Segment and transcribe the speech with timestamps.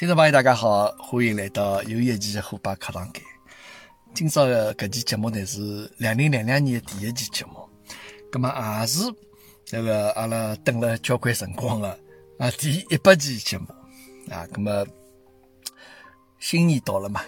[0.00, 3.22] 听众朋友，大家好，欢迎来到又一期虎爸课堂间。
[4.14, 7.68] 今朝的搿期节目呢是两零两两年的第一期节目，
[8.32, 8.48] 葛么
[8.80, 9.02] 也是
[9.70, 12.00] 那个阿拉等了交关辰光的
[12.38, 13.66] 啊第一百期节目
[14.30, 14.48] 啊。
[14.50, 14.86] 葛么
[16.38, 17.20] 新年到了嘛，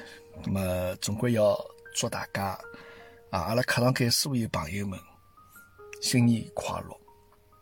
[0.42, 1.54] 葛么总归要
[1.94, 2.58] 祝大家
[3.28, 4.98] 啊，阿拉课堂间所有朋友们
[6.00, 6.98] 新年快乐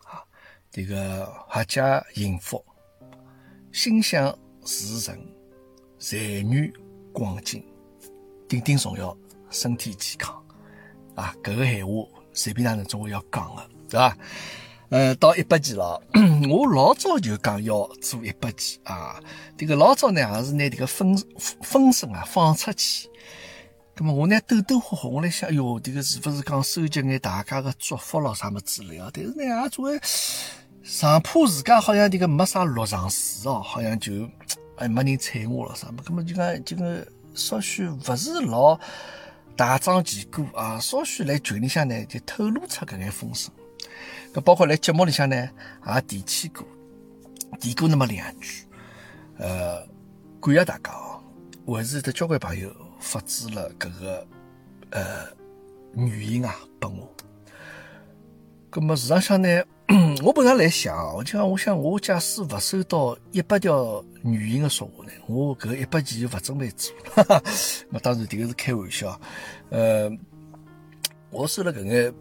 [0.04, 0.22] 啊！
[0.70, 2.64] 这个阖家幸福，
[3.72, 4.32] 心想。
[4.64, 5.16] 事成，
[5.98, 6.72] 财源
[7.12, 7.64] 广进，
[8.48, 9.16] 顶顶重要，
[9.50, 10.42] 身体健康
[11.14, 11.34] 啊！
[11.42, 11.92] 搿个闲话
[12.32, 14.18] 随便哪能总归要讲的，对伐？
[14.90, 16.02] 呃，到一百期了，
[16.50, 19.22] 我老早就讲要做一百期啊！
[19.56, 21.16] 这个老早呢，也是拿这个风
[21.62, 23.08] 风声啊放出去。
[23.96, 29.10] 那么我呢，抖抖火火，我来想，哟，这个是不是讲收集眼大家的祝福咯，啥么之类啊？
[29.12, 30.00] 但是呢，也总归
[30.82, 34.28] 上铺自家好像这个没啥落场事哦，好像就。
[34.76, 36.02] 哎，没人睬我了，啥么？
[36.02, 38.80] 根本就讲，就个稍许不是老
[39.54, 43.52] 大张旗鼓啊，稍许来群里向呢，就透露出搿眼风声。
[44.32, 46.66] 搿包括来节目里向呢，也提起过，
[47.60, 48.64] 提过那么两句。
[49.36, 49.86] 呃，
[50.40, 50.90] 感谢大家
[51.66, 54.26] 哦，还是得交关朋友发支了搿个
[54.92, 55.26] 呃
[55.94, 57.14] 原因啊，拨我。
[58.70, 59.62] 葛么，市场上呢？
[60.22, 66.94] 我本来来想，我讲，我想，我假使勿收到一百条语音的说话呢，我搿一百期就勿准备做。
[67.90, 69.20] 那当然，这个是开玩笑。
[69.70, 70.08] 呃，
[71.30, 72.14] 我收了搿眼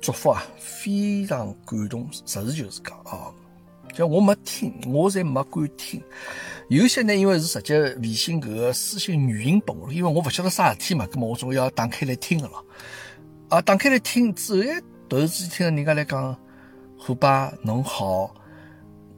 [0.00, 2.08] 祝福啊，非常感动。
[2.12, 3.30] 实事求是讲啊，
[3.94, 6.02] 就我没听，我才没敢听。
[6.66, 12.66] 有些呢，因为是直接微信搿个私信语音拨我，因为我勿晓得啥事体嘛，葛么我总要打开来听个咯。
[13.50, 16.36] 啊，打开来听之后，突然之间听人家来讲。
[17.04, 18.32] 虎爸，侬好，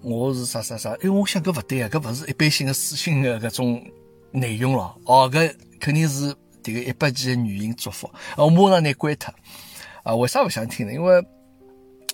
[0.01, 0.93] 我是啥啥啥？
[1.03, 3.85] 哎，我想搿勿对啊，搿勿是一般性的私信的搿种
[4.31, 4.99] 内容咯。
[5.05, 8.11] 哦，搿肯定是迭个一百级的语音祝福。
[8.39, 9.35] 我马上拿关脱。
[10.03, 10.95] 啊，为啥勿想听呢？
[10.95, 11.23] 因为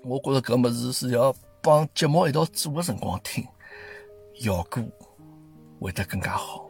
[0.02, 1.32] 我觉着搿物事是要
[1.62, 3.46] 帮节目一道做的辰光听，
[4.40, 4.82] 效果
[5.80, 6.68] 会得更加好。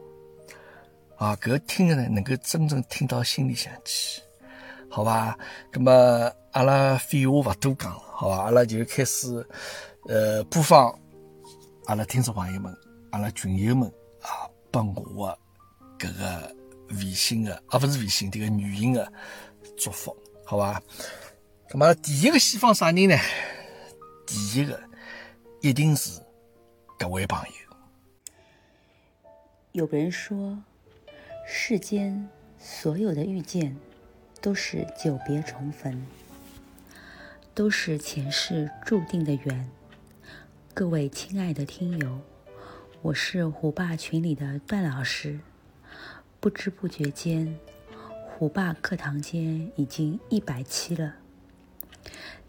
[1.17, 4.21] 啊，搿听的呢，能够真正听到心里向去，
[4.91, 5.35] 好吧？
[5.71, 7.99] 葛么阿拉废话勿多讲了。
[7.99, 9.45] 好吧，阿拉就开始，
[10.07, 10.97] 呃，播放
[11.85, 12.75] 阿拉听众朋友们、
[13.11, 13.91] 阿拉群友们
[14.21, 14.83] 啊，拨
[15.15, 15.37] 我
[15.97, 16.55] 的搿个
[16.89, 19.11] 微信的，啊，不是微信，这个语音的
[19.77, 20.81] 祝福，好吧？
[21.71, 23.17] 那么第一个先放啥人呢？
[24.27, 24.79] 第一个
[25.61, 26.21] 一定是
[26.99, 27.55] 各位朋友。
[29.71, 30.61] 有人说，
[31.47, 32.29] 世间
[32.59, 33.75] 所有的遇见，
[34.41, 36.05] 都是久别重逢。
[37.53, 39.69] 都是前世注定的缘。
[40.73, 42.21] 各位亲爱的听友，
[43.01, 45.37] 我是虎爸群里的段老师。
[46.39, 47.59] 不知不觉间，
[48.25, 51.15] 虎爸课堂间已经一百期了。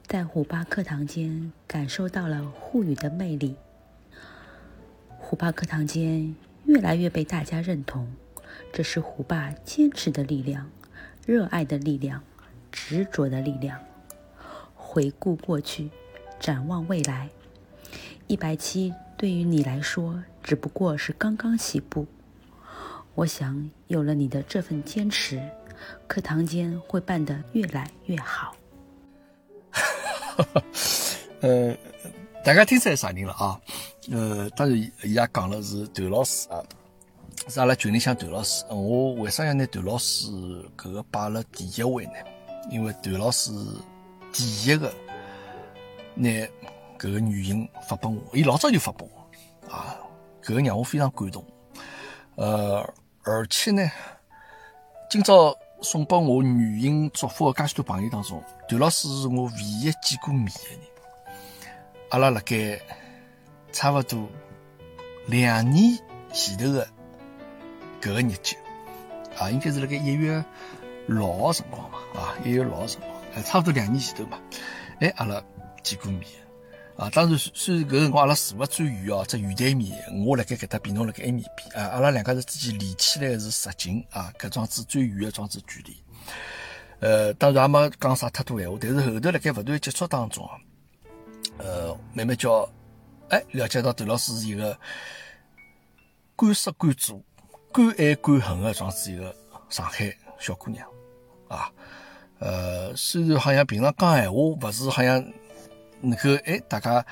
[0.06, 3.56] 在虎爸课堂间，感受到了沪语的魅力。
[5.18, 6.32] 虎爸课堂间
[6.64, 8.08] 越来越被大家认同，
[8.72, 10.70] 这是虎爸坚持的力量、
[11.26, 12.22] 热爱的力量、
[12.70, 13.80] 执着的力量。
[14.92, 15.88] 回顾过去，
[16.38, 17.26] 展望未来，
[18.26, 22.06] 一百期对于你来说只不过是刚刚起步。
[23.14, 25.42] 我想，有了你的这份坚持，
[26.06, 28.54] 课堂间会办得越来越好。
[31.40, 31.74] 呃，
[32.44, 33.58] 大家听出来啥人了啊？
[34.10, 36.62] 呃，当然，伊也讲了是段老师啊，
[37.48, 38.62] 是阿拉群里向段老师。
[38.68, 40.26] 我为啥要拿段老师
[40.76, 42.12] 搿个摆了第一位呢？
[42.70, 43.50] 因为段老师。
[44.32, 44.92] 第一个
[46.14, 46.28] 拿
[46.98, 49.96] 搿个语音发拨我，伊老早就发拨我啊，
[50.42, 51.44] 搿个让我非常感动。
[52.36, 52.82] 呃，
[53.24, 53.90] 而且呢，
[55.10, 60.78] 今朝送拨我语音祝福的介许多朋友当中，段老师是我唯一见过面的人。
[62.10, 62.80] 阿拉辣盖
[63.70, 64.28] 差不多
[65.26, 65.98] 两年
[66.32, 66.88] 前头的
[68.00, 68.56] 搿个日节
[69.38, 70.44] 啊，应该是辣盖一月
[71.06, 73.21] 六号辰光嘛，啊，一月六号辰光。
[73.34, 74.38] 哎，差不多两年前头嘛，
[75.00, 75.42] 哎，阿拉
[75.82, 76.22] 见过面
[76.96, 77.08] 啊。
[77.10, 81.90] 当然，虽然搿辰光阿拉住勿最远哦，只面对面，我辣盖搿搭边，侬辣盖埃面边啊。
[81.92, 85.96] 阿拉两家人之间连起来是十近啊，搿桩子最远的桩子距离。
[87.00, 90.48] 呃，当然也没讲啥太多闲话，但是后头辣盖勿断接触当中，
[91.58, 92.68] 呃，慢慢叫
[93.30, 94.78] 哎了解到段老师是一个
[96.36, 97.20] 敢说敢做、
[97.72, 99.34] 敢爱敢恨的桩子一个
[99.70, 100.86] 上海小姑娘
[101.48, 101.72] 啊。
[102.42, 105.24] 呃，虽然好像平常讲闲话勿是好像
[106.00, 107.06] 能够哎，大家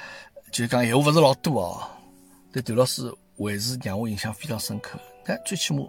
[0.51, 1.89] 就讲闲话勿是老多哦。
[2.53, 4.99] 但段老师还是让我印象非常深刻。
[5.25, 5.87] 但最起码，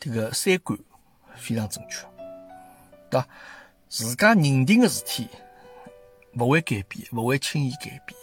[0.00, 0.78] 这个三观
[1.36, 2.06] 非常正确，
[3.10, 3.28] 对吧？
[3.90, 5.28] 自家认定的事体，
[6.38, 8.18] 勿会改变，勿会轻易改变，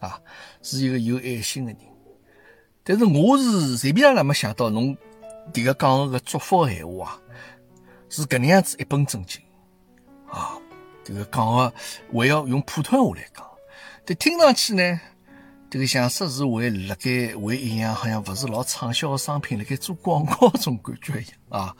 [0.00, 0.18] 啊，
[0.62, 1.80] 是一个有爱心的人。
[2.82, 4.96] 但是我是随便也没想到，侬
[5.52, 7.21] 迭个讲个祝福的闲话啊，
[8.12, 9.40] 是搿能样子一本正经，
[10.28, 10.58] 啊，
[11.02, 11.72] 迭个讲个
[12.12, 13.42] 还要用普通话来讲，
[14.04, 15.00] 但听上去呢？
[15.70, 21.74] 这个像说是为辣盖为一样，好像勿是老畅销的商品，辣盖做广告种感觉一样啊！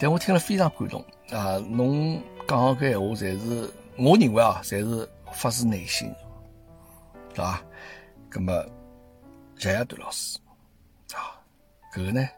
[0.00, 1.56] 但我听了非常感动啊！
[1.58, 6.12] 侬讲个闲话，侪是我认为啊，侪是发自内心，
[7.32, 7.62] 对吧？
[8.32, 8.66] 那么
[9.56, 10.40] 谢谢段老师
[11.14, 11.38] 啊！
[11.94, 12.28] 搿个呢，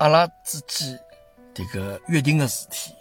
[0.00, 1.00] 阿拉之间
[1.58, 2.94] 这个约定的事体。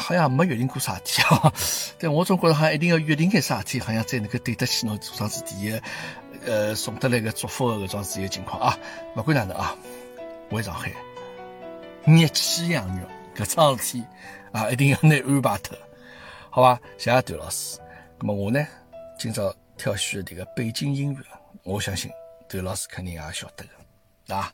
[0.00, 1.52] 好像没约定过啥事体啊，
[1.98, 5.80] 但我总觉得好像一定要约定个啥事体，好像才能够对得起侬做上子第一，
[6.46, 8.78] 呃，送得来个祝福的搿桩子一个情况啊。
[9.16, 9.74] 勿管哪能啊，
[10.50, 10.92] 回上海
[12.04, 13.00] 热气洋洋，
[13.34, 14.04] 搿桩事体
[14.52, 15.76] 啊，一定要拿安排脱，
[16.48, 16.80] 好吧？
[16.96, 17.80] 谢谢段老师。
[18.20, 18.64] 那么我呢，
[19.18, 21.20] 今朝挑选的这个背景音乐，
[21.64, 22.08] 我相信
[22.48, 23.70] 段老师肯定也晓得的，
[24.34, 24.52] 啊。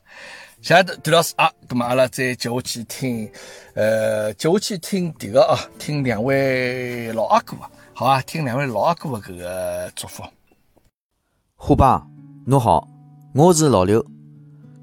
[0.61, 3.29] 谢谢段老师啊，那么阿拉再接下去听，
[3.75, 10.23] 呃，接下去听这个啊，听两位老阿哥啊，好啊，听两位老阿哥的搿个祝福。
[11.55, 12.07] 虎爸，
[12.47, 12.87] 侬好，
[13.35, 14.03] 我是老刘。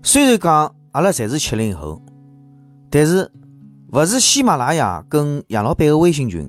[0.04, 2.00] 虽然讲阿拉侪是七零后，
[2.88, 3.28] 但是
[3.92, 6.48] 勿是喜马拉雅跟杨老板的微信群，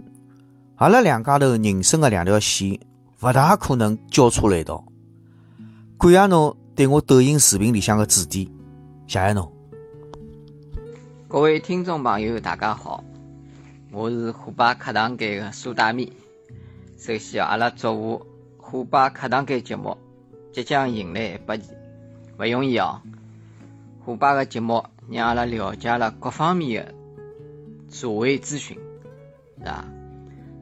[0.76, 2.80] 阿拉两家头人生的两条线
[3.22, 4.86] 勿大可能交叉辣一道。
[5.98, 8.48] 感谢侬对我抖音视频里向的指点。
[9.06, 9.52] 谢谢侬，
[11.28, 13.04] 各位听众朋友，大家好，
[13.92, 16.12] 我是虎爸课堂间的苏大米。
[16.98, 18.26] 首先，阿拉祝贺
[18.58, 19.96] 虎爸课堂间节目
[20.52, 21.70] 即将迎来一百期，
[22.40, 23.00] 勿容易哦。
[24.04, 26.96] 虎爸的节目让阿拉了解了各方面的
[27.90, 28.76] 社会资讯，
[29.60, 29.86] 是吧？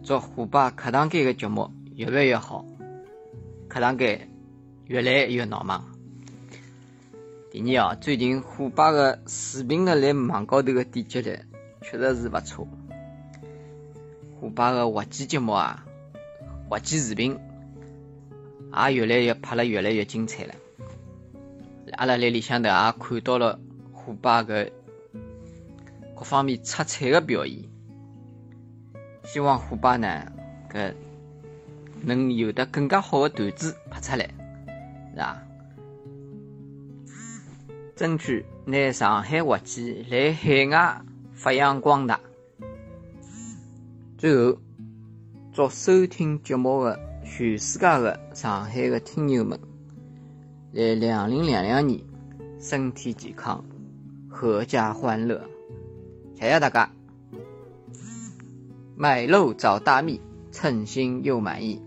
[0.03, 2.65] 祝虎爸课堂间的节目越来越好，
[3.69, 4.29] 课堂间
[4.87, 5.81] 越来越闹忙。
[7.51, 11.37] 第二哦，最近虎爸个视频的辣网高头个点击率
[11.81, 12.65] 确实是勿错。
[14.39, 15.85] 虎爸个滑稽节目啊，
[16.69, 17.37] 滑稽视频
[18.73, 20.55] 也越来越拍了越来越精彩了。
[21.97, 23.59] 阿拉辣里向头也看到了
[23.91, 24.71] 虎爸个
[26.15, 27.69] 各方面出彩个表现。
[29.25, 30.31] 希望虎爸呢，
[30.71, 30.93] 搿
[32.01, 34.29] 能有得更加好的段子拍出来，
[35.11, 35.43] 是吧？
[38.01, 41.01] 争取拿上海话剧来海外
[41.35, 42.19] 发扬光大。
[44.17, 44.57] 最后，
[45.53, 49.59] 祝收听节目的全世界的上海的听友们，
[50.73, 52.01] 在两零两两年
[52.59, 53.63] 身体健康，
[54.31, 55.39] 阖家欢乐。
[56.39, 56.91] 谢谢大家。
[58.95, 60.19] 买肉找大米，
[60.51, 61.79] 称心又满意。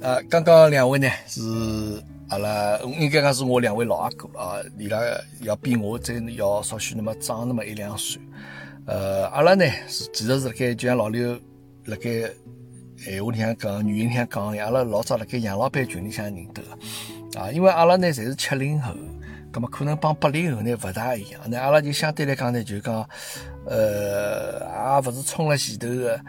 [0.00, 2.02] 呃，刚刚两位呢是。
[2.28, 4.98] 阿拉应该讲是我两位老阿哥啊，伊拉
[5.40, 8.20] 要比我再要稍许那么长那么一两岁。
[8.86, 11.38] 呃，阿拉呢是其实是辣盖就像老刘
[11.84, 12.30] 辣盖
[12.96, 18.94] 闲话里向讲，语音里向讲，阿拉老早辣盖杨老板群里向认得个啊，因为阿拉呢侪是七零后，
[19.52, 21.40] 葛么可能帮八零后呢勿大一样。
[21.46, 23.06] 那阿拉就相对来讲呢，就讲
[23.66, 26.20] 呃，也勿是冲了前头的，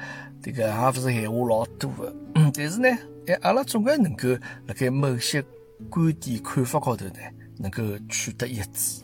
[0.42, 2.14] 这个也勿是闲话老多的，
[2.54, 2.90] 但是呢，
[3.28, 4.30] 哎，阿拉总归能够
[4.68, 5.44] 辣盖某些。
[5.89, 7.20] 观点看法高头呢，
[7.58, 9.03] 能够取得一致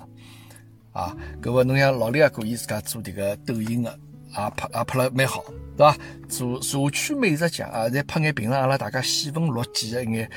[0.92, 1.16] 啊！
[1.42, 3.98] 搿个侬像老李阿哥伊自家做迭个抖音的，
[4.32, 5.44] 也拍也拍了蛮好，
[5.78, 5.98] 对伐？
[6.28, 10.30] 做社区美食奖啊，再拍眼平常阿拉大家喜闻乐见的一眼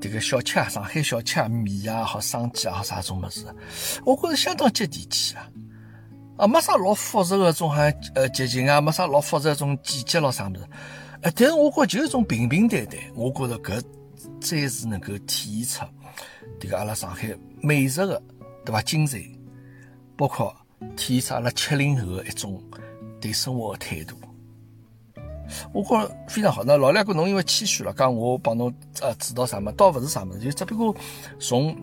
[0.00, 3.46] 迭个小吃啊，上海小吃啊，米啊，好生煎啊，啥种物事，
[4.04, 5.48] 我觉着相当接地气啊！
[6.36, 10.60] 啊，没啥老复杂的种像呃剧情啊，没啥老复杂种剪辑咯啥物事，
[11.22, 13.82] 哎，但是我觉就是种平平淡淡，我觉着搿。
[14.40, 15.92] 再次能够体现出
[16.60, 18.22] 这个阿拉上海美食的
[18.64, 19.28] 对伐精髓，
[20.16, 20.54] 包括
[20.96, 22.62] 体现出阿拉七零后的一种
[23.20, 24.14] 对生活的态度，
[25.72, 26.62] 我觉着非常好。
[26.64, 30.94] 那老两口侬因为谦虚了，讲我帮侬呃指导啥么，倒勿是啥么，就只不过
[31.38, 31.76] 从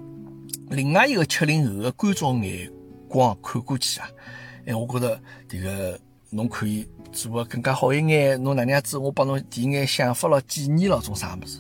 [0.69, 2.72] 另外一个七零后的观众眼
[3.07, 4.10] 光看过去啊，
[4.65, 6.00] 哎，我觉着这个
[6.34, 6.88] 侬可以。
[7.13, 8.98] 做个更加好一眼，侬哪能样子？
[8.98, 11.60] 我帮侬提眼想法咯、建议咯，种啥物事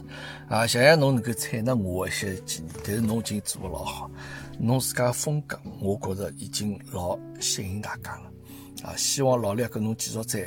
[0.49, 0.65] 啊？
[0.65, 4.09] 谢谢侬能够采纳我一些建议，但是侬已经做得老好，
[4.57, 8.31] 侬自家风格，我觉着已经老吸引大家了
[8.81, 8.95] 啊！
[8.97, 10.43] 希望老李跟侬继续再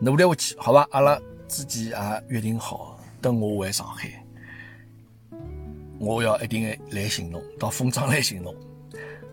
[0.00, 0.84] 努力下去，好吧？
[0.90, 4.10] 阿拉之前也约定好，等我回上海，
[6.00, 8.52] 我要一定来寻侬，到丰庄来寻侬，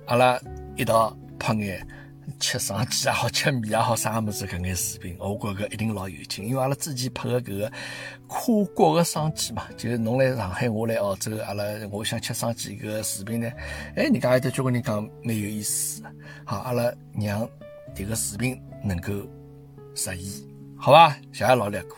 [0.05, 0.39] 阿拉
[0.75, 1.83] 一道拍眼。
[2.39, 6.45] 吃生鸡也好，吃米也好，啥物事搿眼视频，我觉搿一定老有劲。
[6.45, 7.71] 因为阿拉之前拍个搿个
[8.27, 13.49] 跨国个生鸡嘛，就是侬来上海，我来澳洲，阿拉我想吃生鸡搿视频呢，
[13.95, 16.03] 哎，人家有得交关人讲蛮有意思。
[16.43, 17.49] 好，阿拉让
[17.95, 19.11] 迭个视频能够
[19.95, 20.43] 实现，
[20.77, 21.15] 好伐？
[21.31, 21.95] 谢谢老两哥。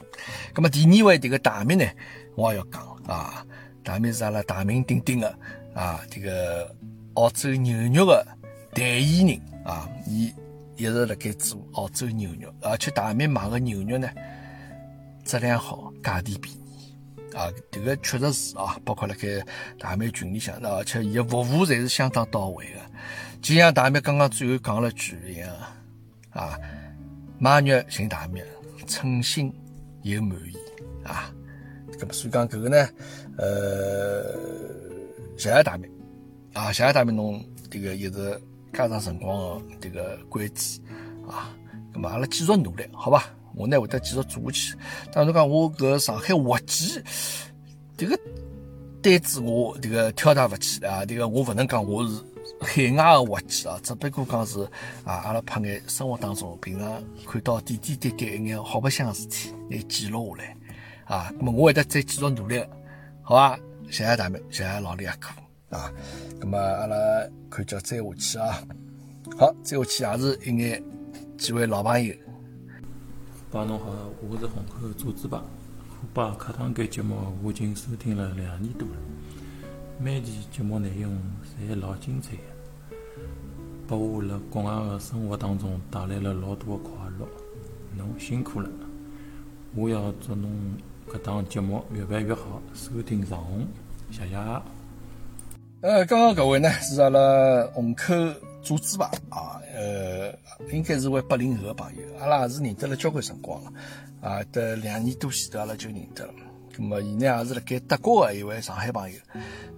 [0.53, 1.85] 葛么第二位迭个大名呢，
[2.35, 3.45] 我也要讲啊，
[3.83, 5.27] 大名是阿拉大名鼎鼎个
[5.73, 6.73] 啊，这个
[7.15, 8.25] 澳洲牛肉个
[8.73, 9.41] 代言人。
[9.65, 10.31] 啊，伊
[10.77, 14.07] 一直辣盖做澳洲牛肉，而且大面买个牛肉呢，
[15.23, 16.59] 质量好，价钿便宜。
[17.33, 19.43] 啊，这个确实是啊，包括辣盖
[19.79, 22.79] 大面群里向，而且伊个服务侪是相当到位个。
[23.41, 25.49] 就像大面刚刚最后讲了句一样，
[26.29, 26.57] 啊，
[27.39, 28.45] 买肉寻大面，
[28.85, 29.51] 称心
[30.03, 30.55] 又满意
[31.03, 31.33] 啊。
[31.97, 32.89] 咁么所以讲搿个呢，
[33.37, 34.35] 呃，
[35.37, 35.89] 谢谢大面，
[36.53, 38.39] 啊，谢谢大面侬这个一直。
[38.75, 40.81] 加长辰光的这个关注
[41.31, 41.55] 啊，
[41.93, 43.31] 那么阿拉继续努力，好吧？
[43.55, 44.77] 我呢会得继续做下去。
[45.13, 47.01] 当然讲我搿上海滑稽，
[47.95, 48.19] 这个
[49.01, 52.21] 单子我这个挑大勿起啊，这个我勿能讲我是
[52.59, 54.61] 海外的滑稽啊，只不过讲是
[55.05, 60.57] 啊，阿拉拍眼生活当中平常看到点点滴滴一眼好白相的事体来记录下来
[61.05, 61.31] 啊。
[61.37, 62.61] 那么我会得再继续努力，
[63.21, 63.57] 好吧？
[63.89, 65.44] 谢谢大妹，谢谢老李阿哥。
[65.75, 65.91] 啊，
[66.39, 66.95] 咁么阿拉
[67.49, 68.63] 看叫再下去啊，
[69.37, 70.83] 好，再下去也是一眼
[71.37, 72.15] 几位老朋友。
[73.51, 73.85] 爸侬好，
[74.21, 75.39] 我是虹口组织爸，
[75.89, 78.95] 虎爸课堂间节目我已经收听了两年多了，
[79.99, 81.11] 每期节目内容
[81.59, 82.87] 侪老精彩的，
[83.85, 87.27] 拨我辣国外的生活当中带来了老多的快乐。
[87.97, 88.69] 侬辛苦了，
[89.73, 90.51] 我要祝侬
[91.09, 93.67] 搿档节目越办越好，收听长虹，
[94.11, 94.74] 谢谢。
[95.85, 98.11] 呃，刚刚搿位呢是阿拉虹口
[98.63, 100.33] 组织吧啊，呃，
[100.73, 103.71] 应该是位八零后的朋友，阿拉也是认得了交关辰光了
[104.19, 106.33] 啊，得两年多前头阿拉就认得了。
[106.75, 109.19] 咁么，伊呢也是辣盖德国的一位上海朋友，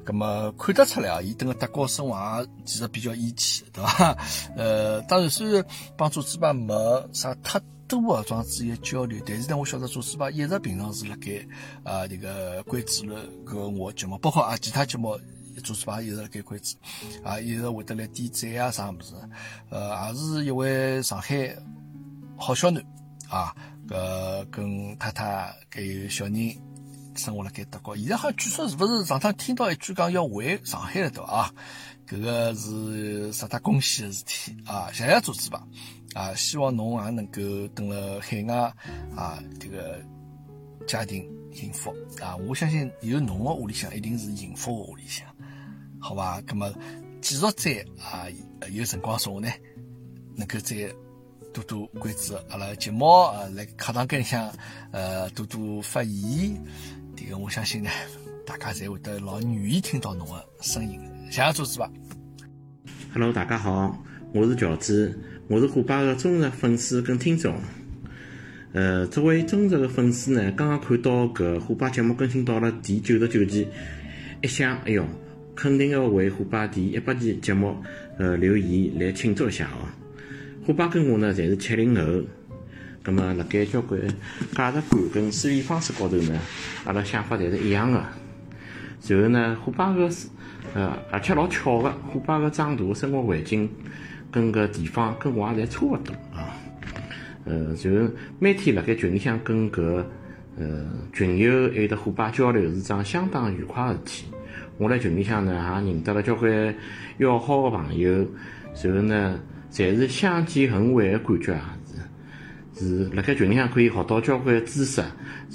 [0.05, 4.17] 咁么看得出来啊，伊等个德国生活也其实比较义气，对伐？
[4.55, 5.65] 呃，当然虽然
[5.97, 6.73] 帮组织吧没
[7.11, 11.45] 啥太多的桩子业交流，但是呢，我晓得组织吧一直平常是辣盖
[11.83, 15.19] 啊这个关注了搿我节目，包括啊其他节目。
[15.61, 16.75] 做事吧，一直辣盖关注，
[17.23, 19.13] 啊，一直会得来点赞啊，啥物事，
[19.69, 21.55] 呃，也是一位上海
[22.37, 22.83] 好小囡
[23.29, 23.55] 啊，
[23.87, 26.55] 搿跟太太还有小人
[27.15, 31.31] 生活辣盖德国，现在好像据说是不是上趟听到一句讲要回上海了，对伐？
[31.31, 31.53] 啊，
[32.07, 35.67] 搿个是值得恭喜的事体啊，谢谢组织吧，
[36.13, 38.55] 啊，希望侬也能够等了海外
[39.15, 39.99] 啊，这个
[40.87, 41.89] 家庭幸福
[42.21, 45.27] 啊，我相信有侬个屋里向一定是幸福个屋里向。
[45.99, 46.71] 好吧，那么
[47.21, 48.27] 继续再啊，
[48.71, 49.49] 有辰光说呢，
[50.35, 50.75] 能够再
[51.53, 54.51] 多多关注阿拉节目啊，来课堂间里向
[54.91, 56.63] 呃多多发言。
[57.15, 57.89] 这个我相信呢，
[58.45, 60.99] 大家侪会得老愿意听到侬的声音。
[61.31, 61.89] 谢谢主持吧。
[63.11, 63.97] Hello，大家好，
[64.33, 67.59] 我是乔治，我是虎爸的忠实粉丝跟听众。
[68.73, 73.67] 呃，作为忠实的粉丝呢，刚刚看到搿虎爸节目更新到了第九十九集，
[74.43, 75.03] 一想，哎哟。
[75.57, 77.75] 肯定要为虎爸第一百期节目，
[78.19, 79.89] 呃，留言来庆祝一下哦。
[80.63, 82.23] 虎爸跟我呢，侪是七零后，
[83.01, 83.99] 葛么辣盖交关
[84.53, 86.39] 价值观跟思维方式高头呢，
[86.85, 87.99] 阿拉想法侪是一样的。
[89.07, 90.07] 然后呢，虎爸个，
[90.75, 93.67] 呃，而且老巧个，虎爸个长大生活环境
[94.31, 96.53] 跟个地方跟我也侪差勿多啊。
[97.45, 100.03] 呃，然后每天辣盖群里向跟搿
[100.59, 104.25] 呃群友还有得虎爸交流，是桩相当愉快个事体。
[104.77, 106.75] 我辣群里向呢，也认得了交关
[107.17, 108.27] 要好的朋友，
[108.83, 109.39] 然后呢，
[109.71, 111.77] 侪是相见恨晚的感觉啊！
[112.75, 115.01] 是是，辣盖群里向可以学到交关知识，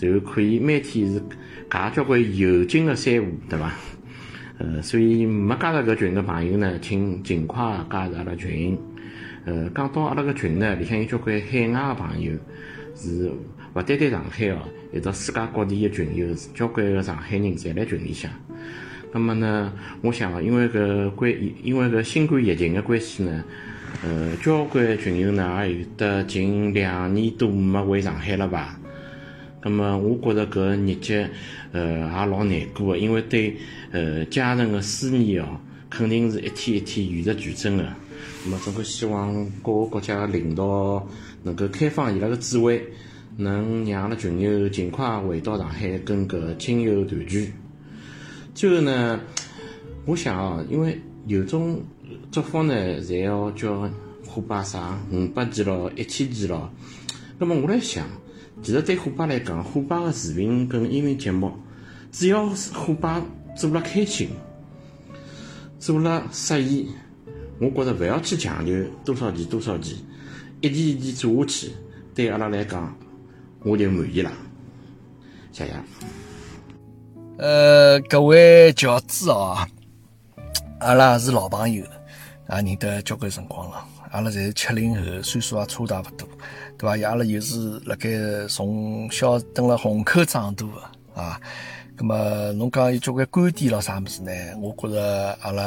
[0.00, 1.22] 然后可以每天是
[1.70, 3.72] 加交关有劲的三胡，对伐？
[4.58, 8.76] 呃，所以没加入搿群的朋友呢，请尽快加入阿拉群。
[9.44, 12.32] 呃，讲到阿拉个群呢，里向有交关海外个朋友，
[12.96, 13.30] 是
[13.74, 14.58] 勿单单上海哦，
[14.92, 18.28] 有得世界各地个群友，交关个上海人侪辣群里向。
[19.14, 21.30] 那么呢，我想，因为个关，
[21.62, 23.44] 因为个新冠疫情的关系呢，
[24.02, 28.78] 呃，交关群友呢也有得近两年多没回上海了吧。
[29.62, 31.28] 那么，我觉着搿日节，
[31.72, 33.54] 呃，也老难过的，因为对
[33.90, 37.84] 呃家人的思念哦，肯定是一天一天与日俱增的。
[38.46, 41.06] 那么，总归希望各个国家的领导
[41.42, 42.82] 能够开放伊拉个智慧，
[43.36, 47.52] 能让阿拉群友尽快回到上海，跟搿亲友团聚。
[48.54, 49.20] 最后呢，
[50.04, 51.82] 我想啊，因为有种
[52.30, 53.90] 祝福呢，侪要叫
[54.26, 56.70] 虎爸啥五百期咯，一千期咯。
[57.38, 58.06] 那么我来想，
[58.62, 61.52] 其实对虎爸来讲，虎爸个视频跟音频节目，
[62.10, 63.22] 只要虎爸
[63.56, 64.28] 做了开心，
[65.78, 66.88] 做了适意，
[67.58, 68.72] 我觉着勿要去强求
[69.04, 70.04] 多少期多少期，
[70.60, 71.70] 一期一期做下去，
[72.14, 72.94] 对阿拉来讲，
[73.64, 74.30] 我就满意了。
[75.52, 76.31] 谢谢。
[77.38, 79.56] 呃，各位乔子哦，
[80.78, 81.82] 阿拉是老朋友，
[82.50, 83.84] 也认得交关辰光了。
[84.10, 86.28] 阿拉侪是七零后，岁数也差大勿多，
[86.78, 87.08] 对伐？
[87.08, 88.10] 阿拉又是辣盖
[88.48, 91.40] 从小蹲辣虹口长大个啊。
[91.96, 94.30] 咁么侬讲有交关观点咯啥物事呢？
[94.60, 95.62] 我觉着阿拉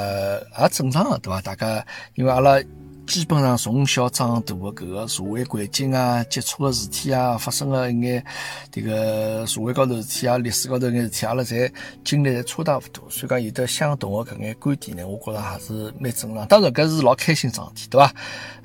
[0.61, 1.41] 也正常个，对伐？
[1.41, 2.61] 大家因为阿拉。
[3.07, 8.23] 基本上从小长大的搿个社会环境啊，接触个事体啊，发生个一眼
[8.71, 11.71] 迭个社会高头事体啊，历史高头眼事体，阿拉侪
[12.03, 16.47] 经历侪差大勿多，所以讲有得相同个搿眼观点呢，我觉着还是蛮正常。
[16.47, 18.13] 当然搿是老开心桩事体，对伐？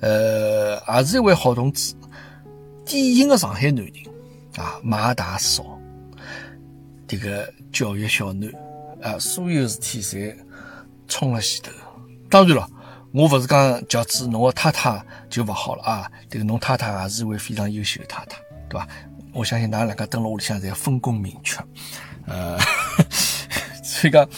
[0.01, 1.95] 呃，也是一位好同志，
[2.87, 3.93] 典型个上海男人
[4.57, 5.63] 啊，买大少，
[7.07, 8.51] 迭个教育小囡
[9.03, 10.35] 啊，所有事体侪
[11.07, 11.71] 冲了前头。
[12.31, 12.67] 当然了。
[13.13, 16.11] 我勿是讲乔子侬个太太就勿好了啊！
[16.29, 18.39] 这个侬太太也是一位非常优秀的太太，
[18.69, 18.87] 对伐？
[19.33, 21.61] 我相信㑚两家蹲辣屋里向侪分工明确，
[22.27, 22.57] 呃，
[23.83, 24.29] 所以讲，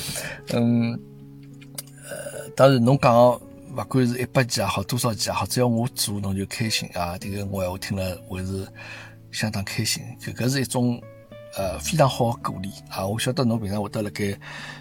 [0.54, 0.92] 嗯，
[2.08, 7.18] 呃，当然侬讲勿管是一百集也好，多少集也好，只要我做侬就开心啊！
[7.18, 8.66] 这个我闲话听了还是
[9.30, 10.98] 相当开心，搿搿是一种。
[11.54, 13.06] 呃，非常好的鼓励啊！
[13.06, 14.34] 我晓得侬平常会得辣盖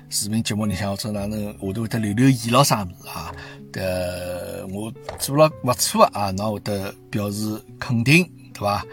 [0.10, 3.29] 视频节目里向或者哪能下头会得留留言咯啥物事啊？
[3.74, 8.24] 呃，我做了勿错啊，侬会得表示肯定，
[8.54, 8.86] 对伐？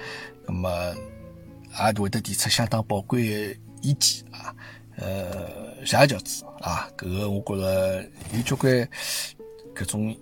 [0.47, 0.95] 那么
[1.79, 4.55] 也会得提出相当宝贵的意见啊！
[4.97, 6.89] 呃，谢谢饺子啊！
[6.97, 8.03] 搿个我觉着
[8.35, 8.89] 有交关
[9.75, 10.17] 搿种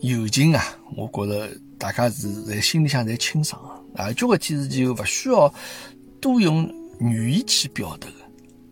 [0.00, 0.62] 友情啊，
[0.96, 3.62] 我觉着大家是在心里向侪清爽
[3.94, 4.04] 啊！
[4.04, 5.52] 啊，交关天事就勿需要。
[6.22, 8.06] 多用语言去表达，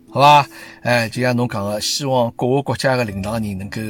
[0.09, 0.47] 好伐？
[0.83, 3.81] 哎，就像侬讲的，希望各个国家的领导人能够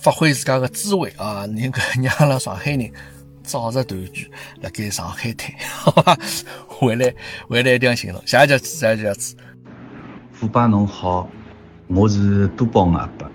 [0.00, 2.90] 发挥自家的智慧啊，能够让阿拉上海人
[3.42, 4.30] 早日团聚，
[4.62, 6.16] 辣盖上海滩，好吧？
[6.66, 7.14] 回来，
[7.48, 8.22] 回来一定要行动。
[8.24, 9.36] 谢谢子，谢谢子。
[10.40, 11.28] 虎爸侬好，
[11.88, 13.30] 我是都宝阿伯，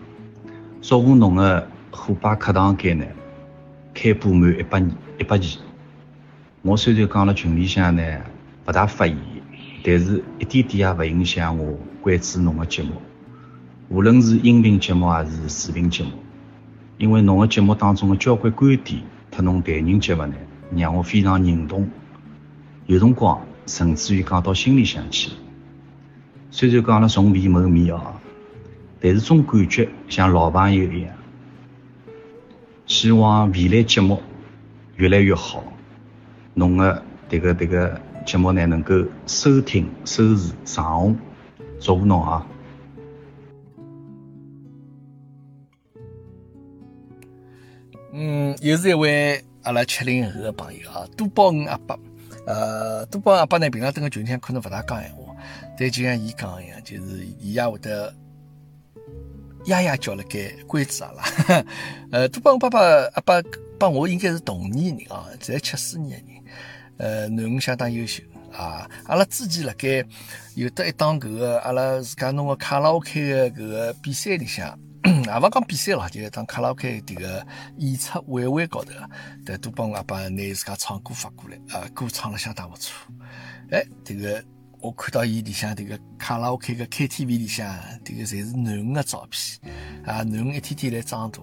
[0.81, 3.05] 祝贺侬的虎爸课堂间呢
[3.93, 5.59] 开播满一百年，一百期。
[6.61, 8.01] 我虽然讲了群里向呢。
[8.65, 9.17] 不大发言，
[9.83, 12.93] 但是一点点也勿影响我关注侬个节目，
[13.89, 16.11] 无论是音频节目还是视频节目，
[17.03, 19.01] 因为侬的节目当中的交关观点
[19.35, 20.33] 和侬待人接物呢，
[20.73, 21.85] 让我非常认同，
[22.85, 25.29] 有辰光甚至于讲到心里想去。
[26.49, 28.13] 虽然讲了从未谋面哦，
[29.01, 31.11] 但是总感觉像老朋友一样。
[32.85, 34.21] 希望未来节目
[34.95, 35.61] 越来越好，
[36.53, 37.99] 侬的这个这个。
[38.25, 38.95] 节目呢能够
[39.27, 41.17] 收听收视长红，
[41.81, 42.47] 祝福侬啊！
[48.13, 51.99] 嗯，又是一位阿拉七零后的朋友啊，多宝五阿伯。
[52.45, 55.33] 呃，多宝阿伯呢，平常蹲个群里可能勿大讲闲话，
[55.77, 58.13] 但就像伊讲一样，就是伊也会得
[59.65, 61.65] 呀呀叫辣盖关注阿拉。
[62.11, 63.43] 呃，多宝五爸爸阿伯
[63.79, 66.43] 帮我应该是同年人啊，在七四年的人。
[66.97, 68.21] 呃，囡恩相当优秀
[68.51, 68.87] 啊！
[69.05, 70.05] 阿拉之前辣盖
[70.53, 74.77] 有得一档搿个阿拉自家弄个卡拉 OK 个搿个比赛里向，
[75.23, 77.45] 也勿讲比赛咯，就一档卡拉 OK 迭个
[77.77, 78.91] 演出晚会高头，
[79.45, 82.93] 迭都帮阿爸拿自家唱歌发过来啊，歌唱了相当勿错。
[83.71, 84.43] 哎，迭个
[84.79, 87.67] 我看到伊里向迭个卡拉 OK 个 KTV 里向，
[88.03, 89.73] 迭个侪是囡恩个照片
[90.05, 91.39] 啊，囡恩一天天来长大，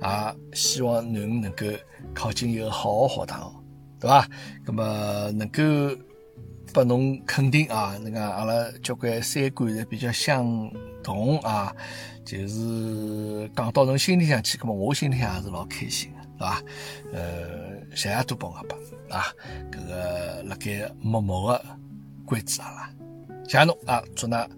[0.00, 1.66] 也希望囡恩能够
[2.14, 3.54] 考进一个好学堂。
[4.00, 4.28] 对伐？
[4.66, 5.62] 那么能够
[6.74, 10.70] 拨侬肯定啊，那个阿拉交关三观侪比较相
[11.02, 11.74] 同啊，
[12.24, 16.62] 就是讲到侬心里向去，那么我心里向也是老开心的，对伐？
[17.12, 18.76] 呃，谢谢多帮阿爸
[19.16, 19.26] 啊，
[19.70, 21.64] 搿个辣盖默默的
[22.24, 22.90] 关注阿拉，
[23.44, 24.48] 谢谢侬啊，祝㑚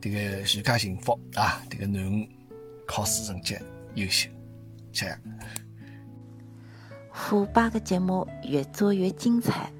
[0.00, 2.28] 迭个全家幸福啊，迭个囡恩
[2.86, 3.56] 考试成绩
[3.94, 4.30] 优秀，
[4.92, 5.18] 谢谢。
[7.10, 9.70] 虎爸的节目越做越精彩，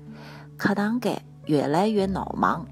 [0.58, 2.66] 课堂间越来越闹忙。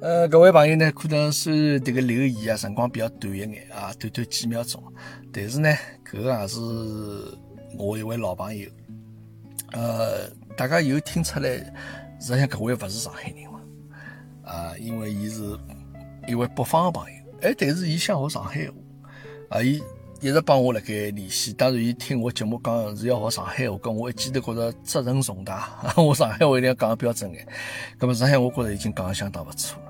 [0.00, 4.82] 呃，各位朋友呢，可能虽然这个留言啊，辰光比较短一眼啊，短短几秒钟，
[5.30, 5.68] 但是呢，
[6.10, 6.58] 搿个也是
[7.76, 8.66] 我一位老朋友。
[9.72, 11.50] 呃，大家有听出来，
[12.18, 13.60] 实际上搿位勿是上海人嘛？
[14.42, 15.42] 啊，因为伊是
[16.26, 19.82] 一位北方的朋友哎，但是伊想学上海话，啊，伊
[20.22, 21.52] 一直帮我辣盖联系。
[21.52, 27.46] 当然，伊听我节目讲是要学上海话，搿我一记头觉着责任重大， 我上海话一定要讲个标准眼。
[27.98, 29.89] 葛么上海我觉着已经讲个相当勿错了。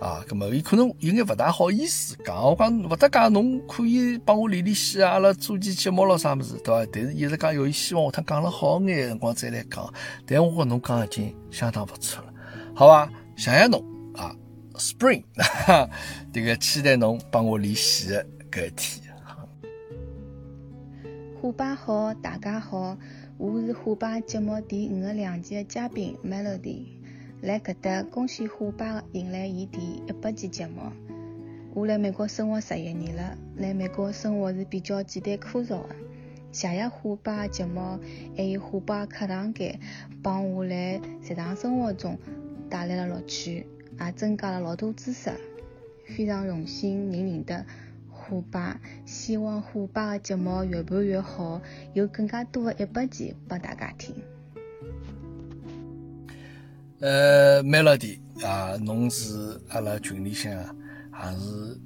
[0.00, 6.90] 啊，咁么伊可能有眼勿大好意思讲，我讲勿搭讲，侬可以帮我联联系啊，阿拉做期节目咯啥物事，对伐？
[6.92, 9.92] 但是一直讲，有伊希望下趟讲了好眼辰光再来讲。
[10.24, 12.32] 但我觉侬讲已经相当勿错了，
[12.74, 13.10] 好伐？
[13.36, 13.84] 谢谢侬
[14.14, 14.34] 啊
[14.74, 15.24] ，Spring，
[16.32, 19.08] 这个期待侬帮我联系的搿一天。
[21.40, 22.96] 虎爸好，大家好，
[23.36, 26.97] 我是虎爸节目第五十两集的嘉宾 Melody。
[27.40, 30.82] 来搿搭恭喜虎爸迎来伊第一百期节目。
[31.72, 35.94] 我来美国生活十一年了，来美国生活是比较简单枯燥的。
[36.50, 38.00] 谢谢虎爸节目，
[38.36, 39.78] 还有虎爸课堂间，
[40.20, 42.18] 帮我来日常生活中
[42.68, 43.64] 带来了乐趣，
[44.00, 45.30] 也增加了老多知识。
[46.06, 47.64] 非常荣幸认认得
[48.10, 51.62] 虎爸，希望虎爸的节目越办越好，
[51.94, 54.16] 有更加多的一百期拨大家听。
[57.00, 60.52] 呃，Melody 啊，侬是阿拉群里向
[61.12, 61.78] 还是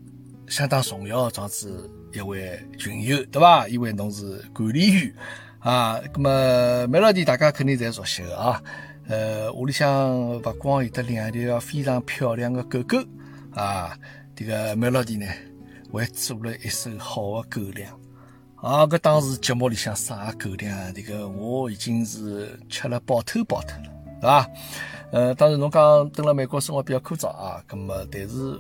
[0.47, 1.69] 相当重要的装置
[2.15, 3.69] 一位群友，对伐？
[3.69, 5.15] 因为侬是管理员
[5.59, 6.01] 啊。
[6.15, 8.63] 那么 Melody 大家肯定侪熟悉的啊。
[9.09, 12.97] 呃，屋里向勿光有得两条非常漂亮的狗狗
[13.51, 13.99] 啊，
[14.35, 15.27] 这个 Melody 呢
[15.93, 18.01] 还做了一手好的狗粮
[18.57, 18.87] 啊。
[18.87, 24.49] 搿当时节目里向撒狗粮，这个我已经是吃了饱透饱透了，对伐？
[25.13, 28.59] 呃，当然，侬讲蹲辣美国生活比较枯燥啊，咁么，但是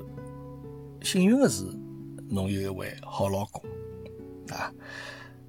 [1.03, 1.65] 幸运的是，
[2.29, 3.62] 侬有一位好老公
[4.51, 4.71] 啊。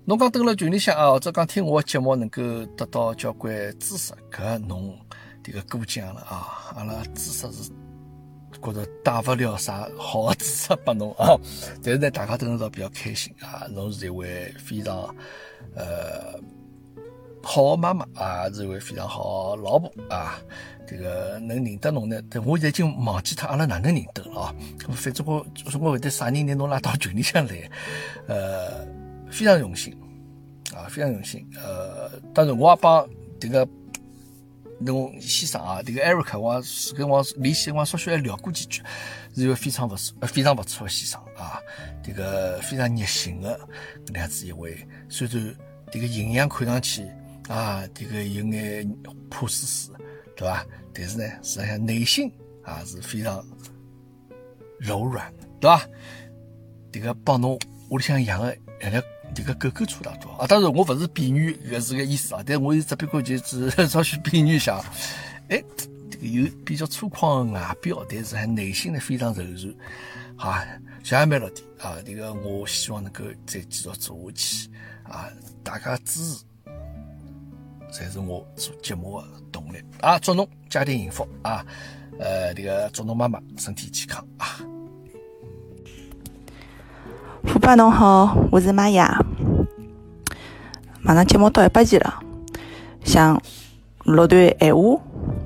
[0.05, 2.41] 侬讲蹲辣群里向啊，或者讲听我的节目能够
[2.77, 4.97] 得到交关知识，搿侬
[5.43, 6.71] 这个过奖了啊。
[6.73, 7.69] 阿拉知识是
[8.61, 11.35] 觉着带勿了啥好的知识拨侬啊，
[11.83, 13.67] 但是呢，大家都能到比较开心啊。
[13.69, 15.13] 侬是一位非常
[15.75, 16.39] 呃
[17.43, 20.39] 好妈妈啊，是一位非常好老婆啊。
[20.85, 22.21] 这个能认得侬呢？
[22.29, 24.55] 但我现在已经忘记脱阿拉哪能认得了啊！
[24.91, 25.45] 反正我
[25.79, 27.69] 我会得啥人拿侬拉到群里向来，
[28.27, 28.85] 呃，
[29.31, 29.97] 非常荣幸
[30.75, 31.47] 啊，非常荣幸。
[31.55, 33.67] 呃，当然我也帮这个
[34.77, 38.83] 侬先生啊，这个 Eric，我是跟我联系，我稍许还聊过几句，
[39.33, 41.59] 是一位非常不错、非常不错的先生啊，
[42.03, 43.59] 这个非常热心的
[44.05, 45.55] 这样子一位，虽然
[45.89, 47.07] 这个营养看上去
[47.47, 48.89] 啊，这个有眼
[49.29, 49.91] 破死死。
[50.35, 50.65] 对吧？
[50.91, 52.29] 但是呢，实际上内心
[52.63, 53.45] 啊是非常
[54.79, 55.87] 柔软，对吧？
[56.91, 57.57] 这个帮侬
[57.91, 58.99] 屋里向养的两条
[59.35, 60.47] 这个狗狗差大多啊。
[60.47, 62.41] 当然，我不是比喻，搿是个意思啊。
[62.43, 64.83] 但我只不过就是稍许比喻一下。
[65.49, 65.63] 哎，
[66.09, 69.75] 这个有比较粗犷的外表，但是还内心呢非常柔软。
[70.35, 70.59] 好，
[71.03, 74.69] 谢谢 Melody 啊，这个我希望能够再继续做下去
[75.03, 75.29] 啊，
[75.63, 76.43] 大家支持。
[77.93, 80.17] 才是我做节目的动力啊！
[80.17, 81.63] 祝侬家庭幸福啊！
[82.17, 84.57] 呃，这个祝侬妈妈身体健康啊！
[87.43, 89.23] 虎爸侬好，我是玛雅，
[91.01, 92.19] 马上节目到一百集了，
[93.03, 93.39] 想
[94.05, 94.99] 录段闲话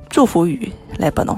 [0.10, 1.38] 祝福语来拨侬。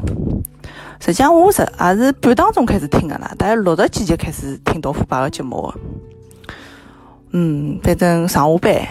[1.00, 5.80] 实际上我是也是半当中开始听的啦，大概六十几集开始听到虎爸的节目的。
[7.32, 8.88] 嗯，反正上下班。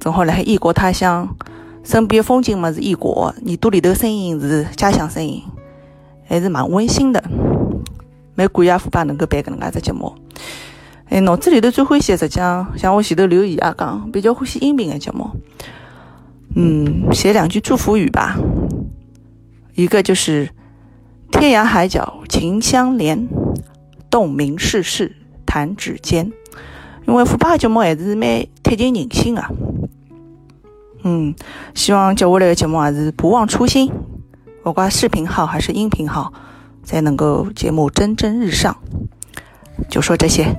[0.00, 1.36] 正好辣海异国他乡，
[1.84, 5.42] 身边的风景嘛是异国，耳朵里头声音是家乡声音，
[6.26, 7.22] 还是蛮温馨的。
[8.34, 10.14] 蛮感谢虎爸能够办搿能介只节目。
[11.06, 15.28] 哎，脑子里头最欢喜的，实际上像我前头留言也讲，比较欢喜音频的节目。
[16.54, 18.36] 嗯，写两句祝福语吧。
[19.74, 20.48] 一个就是
[21.32, 23.28] 天涯海角情相连，
[24.10, 26.32] 洞明世事弹指间。
[27.08, 29.42] 因为腐败的节目还是蛮贴近人心的。
[31.04, 31.34] 嗯，
[31.74, 33.90] 希望接下来的节目还是不忘初心，
[34.62, 36.30] 不管视频号还是音频号，
[36.84, 38.76] 才能够节目蒸蒸日上。
[39.88, 40.54] 就说这些。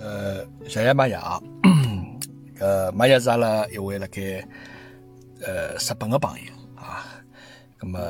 [0.00, 1.38] 呃，谢谢玛雅，
[2.58, 4.42] 呃，马雅是阿拉一位辣盖
[5.44, 7.04] 呃日本的朋友啊，
[7.78, 8.00] 那么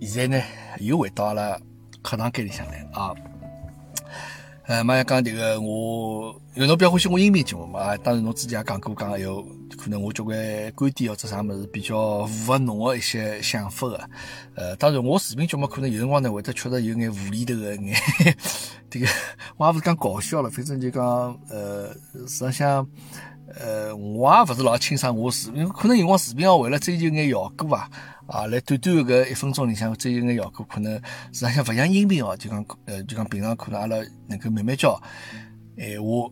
[0.00, 0.44] 现在呢
[0.78, 1.60] 又回到了
[2.08, 3.12] 课堂间里向来啊。
[4.66, 10.34] 呃，马上讲这个，我因为侬比较欢喜我音频节目嘛，当然侬之前也讲过，讲有可能我交关
[10.74, 14.10] 观点或者啥么子比较符合侬的一些想法的。
[14.54, 17.94] 呃，当然我视频节目可能有辰光呢会得确实有眼无厘头的眼，
[18.88, 19.06] 这个
[19.58, 21.04] 我也不是讲搞笑了，反正就讲
[21.50, 21.92] 呃，
[22.26, 22.88] 实际上
[23.60, 27.90] 呃，我也不是老清爽我视频，可能有辰光视频要为了追求眼效果啊，
[28.28, 30.92] 啊，来短短搿一分钟里向只有个效果，可能
[31.32, 35.00] 实际上勿像音频哦，就讲呃，就讲平常可能阿拉能够慢慢教，
[35.78, 36.30] 闲话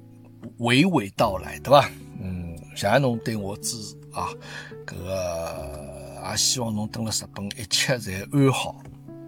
[0.59, 1.89] 娓娓道来，对伐？
[2.21, 4.29] 嗯，谢谢侬对我支持啊，
[4.87, 8.77] 搿个也希望侬等了日本一切侪安好。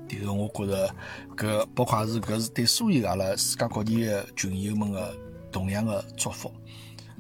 [0.07, 0.95] 迭个我觉着
[1.37, 5.17] 搿包括是搿是对所有阿拉世界各地的群友们个
[5.51, 6.53] 同样的祝福，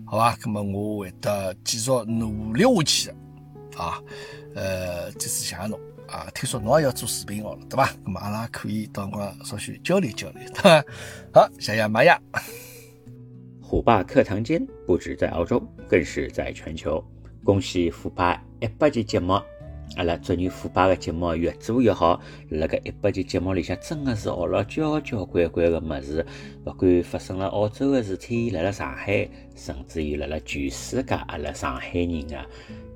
[0.04, 0.36] 好伐？
[0.36, 3.14] 葛末我会得继续努力下去的
[3.82, 3.98] 啊。
[4.58, 6.26] 呃，再次谢谢侬啊！
[6.34, 7.94] 听说侬也要做视频号了，对吧？
[8.04, 10.84] 那么阿拉可以到辰光稍许交流交流，对吧？
[11.32, 12.20] 好，谢谢玛雅。
[13.62, 17.00] 虎爸课堂间不止在澳洲，更是在全球。
[17.44, 19.40] 恭喜虎爸一百集节目！
[19.96, 22.20] 阿拉祝愿虎爸的节目越做越好。
[22.50, 26.26] 辣盖一百集节目里向，真的是学了交交关关的么子，
[26.64, 32.44] 不管发生了澳洲的事体，辣辣上海，甚至于辣辣全世界阿拉上海人啊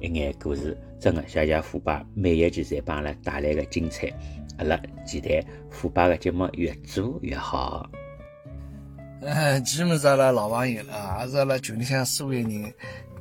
[0.03, 0.77] 一眼故事。
[0.99, 4.13] 真的，谢谢虎爸每一集侪帮阿拉带来个精彩，
[4.59, 7.89] 阿拉期待虎爸的节目越做越好。
[9.21, 12.73] 嗯，基本上阿拉老朋友了，也是阿拉群里向所有人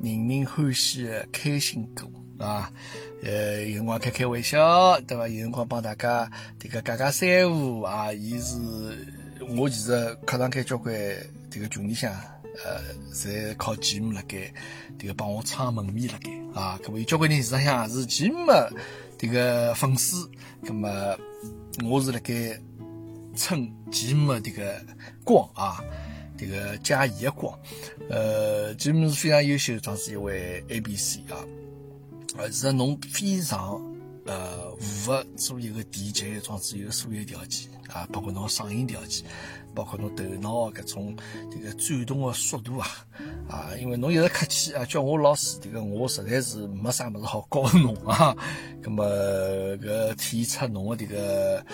[0.02, 2.10] 人人欢喜的开心果
[2.44, 2.72] 啊。
[3.24, 5.28] 呃，有辰光开开玩笑，对伐？
[5.28, 8.12] 有辰光帮大家这个加加三胡啊。
[8.12, 8.58] 伊是
[9.56, 10.96] 我其实课堂开交关
[11.52, 12.12] 这个群里向。
[12.64, 12.82] 呃，
[13.14, 14.54] 侪靠吉姆辣盖，
[15.00, 16.80] 迭个帮我撑门面辣盖啊。
[16.84, 18.38] 搿么有交关人实际上也是吉姆
[19.18, 20.30] 迭个粉丝，
[20.64, 21.18] 搿么
[21.84, 22.60] 我是辣盖
[23.36, 24.86] 蹭吉姆迭个
[25.24, 25.84] 光啊，
[26.38, 27.58] 迭个加伊个光。
[28.10, 31.38] 呃，吉姆是非常优秀，装是一位 A B C 啊。
[32.38, 33.82] 呃，是侬非常
[34.26, 39.26] 呃符合做一个 DJ 装置一个所有条件啊，包括侬嗓音条件。
[39.74, 41.16] 包括侬头脑搿种
[41.52, 42.88] 这个转动的速度啊，
[43.50, 48.36] 啊，因为侬一直客气啊，叫我老师，这个我实在是没啥物事好教侬啊。
[48.82, 49.06] 葛么
[49.78, 51.66] 搿体现出侬的这个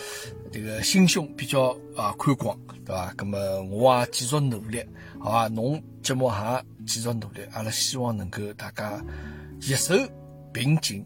[0.52, 3.14] 这个心胸比较啊宽广，对伐？
[3.16, 4.84] 葛么我也继续努力，
[5.20, 5.48] 好伐？
[5.48, 9.02] 侬节目也继续努力，阿拉希望能够大家
[9.62, 9.96] 携手
[10.52, 11.06] 并进，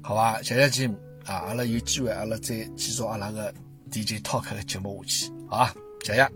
[0.00, 0.40] 好伐？
[0.42, 3.52] 谢谢金啊，阿拉有机会阿拉再继续阿拉个
[3.90, 5.74] DJ talk 的节目下去，好伐？
[6.02, 6.30] 小样？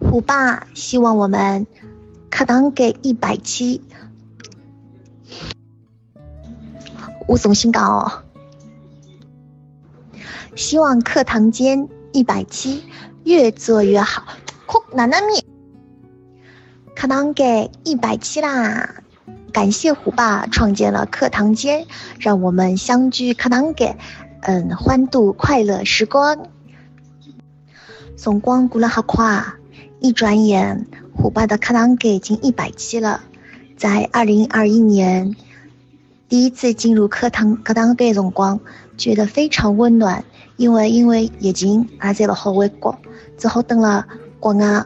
[0.00, 1.66] 虎爸希望我们
[2.30, 3.82] 课堂给一百期，
[7.26, 8.22] 我重新讲哦。
[10.56, 12.84] 希望课堂间一百期
[13.24, 14.24] 越做越好。
[14.66, 15.44] 哭奶奶咪，
[16.96, 19.02] 课堂给一百期啦！
[19.52, 21.86] 感谢虎爸创建了课堂间，
[22.18, 23.96] 让我们相聚课堂给，
[24.42, 26.48] 嗯，欢度快乐时光。
[28.16, 29.44] 总光过了好快，
[30.00, 33.20] 一转眼，虎爸的课堂给已经一百期了。
[33.76, 35.34] 在二零二一年，
[36.28, 38.60] 第一次进入课堂课堂给总光，
[38.96, 40.24] 觉得非常温暖，
[40.56, 42.96] 因为因为疫情也在不好回国，
[43.36, 44.06] 只好等了
[44.38, 44.84] 国外，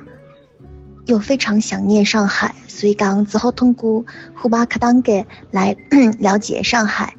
[1.04, 5.76] 又非常想念上海，所以讲只好通过虎爸课堂给来
[6.18, 7.14] 了解上海，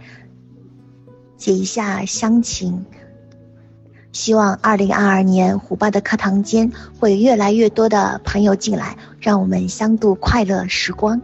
[1.38, 2.84] 写一下乡情。
[4.12, 11.22] 希望二零二二年虎爸的课堂间会越来越多的朋友进来，让我们相度快乐时光。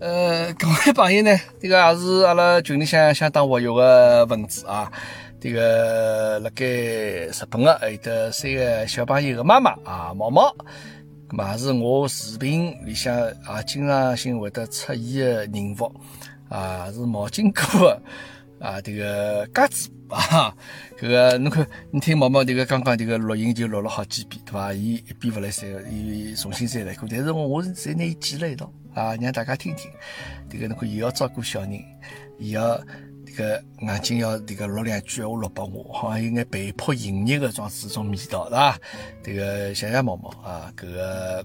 [0.00, 4.90] 呃，各位朋友呢，这个也是阿拉群里向相当活跃的分子啊。
[5.40, 10.54] 这个辣盖日本的有的三个小朋友的妈妈啊，毛毛，
[11.28, 15.92] 咁也是我视频里向啊经常性会得出现的人物
[16.48, 18.00] 啊，是毛巾哥。
[18.62, 20.54] 啊，这个嘎子啊，
[20.96, 24.72] 这个侬看，你听毛毛这个刚刚这个录音就录了好几遍，对伐？
[24.72, 27.08] 伊一遍勿来三，伊重新再来过。
[27.10, 29.90] 但是我我是再拿伊剪了一道啊，让大家听听。
[30.48, 31.72] 这个侬看，又要照顾小人，
[32.38, 32.80] 又要
[33.26, 38.78] 这个眼睛要这个录两句话录拨我，好像有眼被迫营业的装子种味道，是吧？
[39.24, 41.44] 这个谢谢毛毛啊，搿个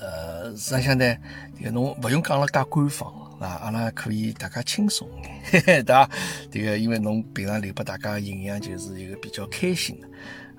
[0.00, 1.16] 呃，实际上呢，
[1.56, 3.14] 这个侬勿用讲了介官方。
[3.42, 5.08] 啊，阿拉可以大家轻松
[5.42, 6.08] 嘿嘿， 对伐？
[6.48, 10.08] 这个因为侬平常留拨大家营养就是一个比较开心的，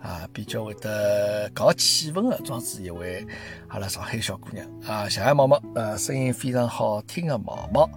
[0.06, 3.26] 啊，比较会得搞气氛的，装置一位
[3.70, 7.90] 阿拉上海小姑娘啊，谢谢毛毛，呃，声音非常好听的毛毛，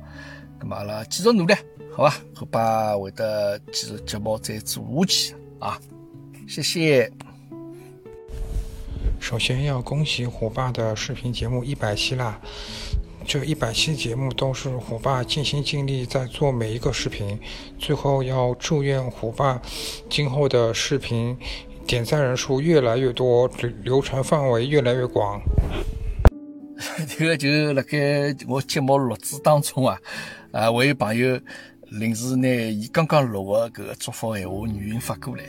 [0.60, 1.54] 咁么阿拉继续努力，
[1.92, 2.14] 好吧？
[2.32, 5.80] 好吧，会得继续节目再做下去啊，
[6.46, 7.10] 谢谢。
[9.18, 12.40] 首先要恭喜虎爸的视频节目一百期啦！
[13.26, 17.36] 这一百期节目都是虎爸尽心尽力在做每一个视频，
[17.76, 19.60] 最后要祝愿虎爸
[20.08, 21.36] 今后的视频
[21.88, 25.40] 点赞人数越来越多，流流传范围越来越广。
[27.08, 29.98] 这个就辣盖我节目录制当中啊，
[30.52, 31.40] 啊，我有朋友
[31.90, 35.42] 临时拿伊刚刚录的搿个祝福闲话语音发过来，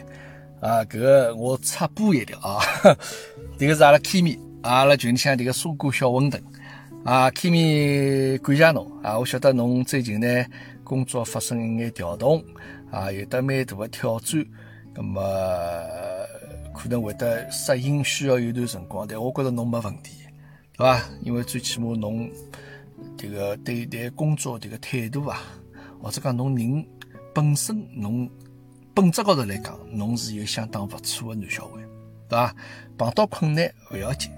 [0.62, 2.60] 啊，搿个我插播一条啊，
[3.60, 6.42] 迭个是阿拉 Kimi，阿拉群里向迭个苏果小馄饨，
[7.08, 10.46] 啊，Kimi 感谢侬啊，我晓得侬最近呢
[10.84, 12.44] 工作发生一眼调动，
[12.92, 14.46] 啊，有得蛮大的挑战，
[14.94, 15.22] 那么
[16.76, 20.18] 可能会得适应需要有段辰光，但我觉着侬没问题。
[20.78, 21.02] 对伐？
[21.22, 22.30] 因为最起码侬
[23.18, 25.40] 这个对待工作这个态度啊，
[26.02, 26.86] 或者讲侬人
[27.34, 28.30] 本身侬
[28.94, 31.76] 本质高头来讲，侬是有相当不错的男小孩，
[32.28, 32.54] 对伐？
[32.98, 34.30] 碰到困难勿要紧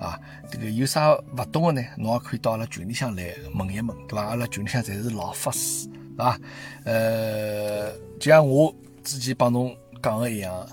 [0.00, 1.88] 啊，这个有啥勿懂的呢？
[1.96, 4.24] 侬也可以到阿拉群里向来问一问，对伐？
[4.24, 6.40] 阿拉群里向侪是老法师，对伐？
[6.84, 10.68] 呃，就像我之前帮侬讲的一样，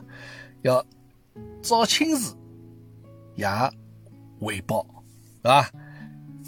[0.61, 0.85] 要
[1.61, 2.35] 早亲自
[3.35, 3.47] 也
[4.39, 4.85] 汇报。
[5.43, 5.69] 是吧？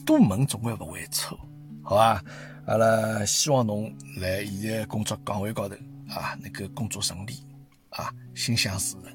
[0.05, 1.37] 多问总归勿会错，
[1.83, 2.23] 好吧？
[2.65, 5.75] 阿拉希望侬来现在工作岗位高头
[6.07, 7.43] 啊，能够工作顺利
[7.89, 9.11] 啊，心想事成，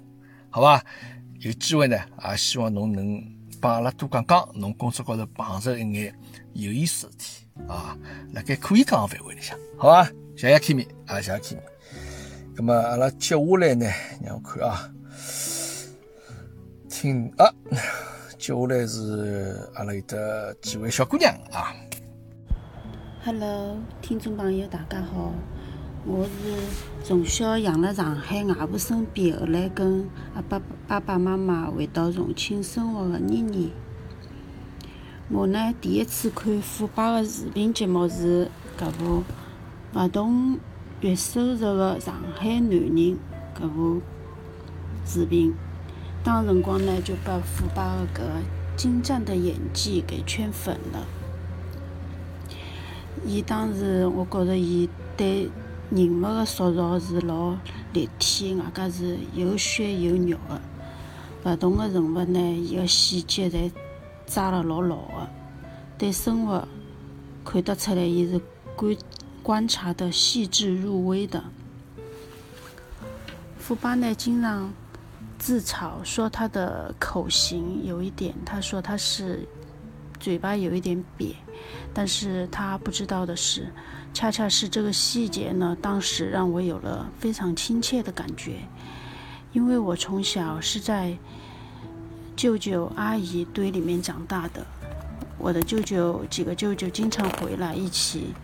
[0.51, 0.85] 好吧？
[1.39, 3.25] 有机会呢，也希望侬能
[3.61, 6.15] 帮阿拉多讲讲侬工作高头碰着一眼
[6.55, 7.97] 有意思事体啊，
[8.33, 10.11] 辣盖可以讲的范围里向，好吧？
[10.37, 11.61] 谢谢 Kimi 啊，谢谢 Kimi。
[12.57, 13.87] 那么阿拉接下来呢，
[14.25, 14.91] 让我看啊，
[16.89, 17.53] 听啊。
[18.39, 21.75] 接下来是阿拉有的几位小姑娘啊。
[23.23, 25.35] Hello，听众朋友，大家好，
[26.07, 26.31] 我是
[27.03, 33.73] 从小养了上海外婆身边，后来跟阿爸爸爸妈妈回到重庆生活的妮妮。
[35.31, 39.25] 我呢，第一次看虎爸的视频节目是搿部
[39.95, 40.59] 勿同
[41.01, 43.17] 月收入的上海男人
[43.59, 44.03] 搿部
[45.07, 45.55] 视频。
[46.23, 48.21] 当辰光呢，就把虎爸的搿
[48.77, 51.07] 精湛的演技给圈粉了。
[53.25, 55.51] 伊当时，我觉着伊对
[55.91, 57.57] 人物的塑造是老
[57.93, 60.61] 立体，外加是有血有肉的。
[61.45, 63.71] 勿同的人物呢，伊个细节侪
[64.27, 65.31] 抓了老牢的。
[65.99, 66.67] 对生活
[67.45, 68.41] 看得出来，伊是
[68.77, 68.97] 观
[69.43, 71.43] 观察的细致入微的。
[73.67, 74.73] 虎爸呢，经常。
[75.39, 79.49] 自嘲说他的口型有一点，他说他是
[80.19, 81.35] 嘴巴有一点瘪，
[81.95, 83.73] 但是他不知道的是，
[84.13, 88.61] 恰恰是这个细节呢，当时让我有了非常亲切的感觉，
[89.53, 91.17] 因为我从小是在
[92.37, 94.67] 舅舅阿姨堆里面长大的，
[95.39, 98.35] 我的舅舅几个舅舅经常回来一起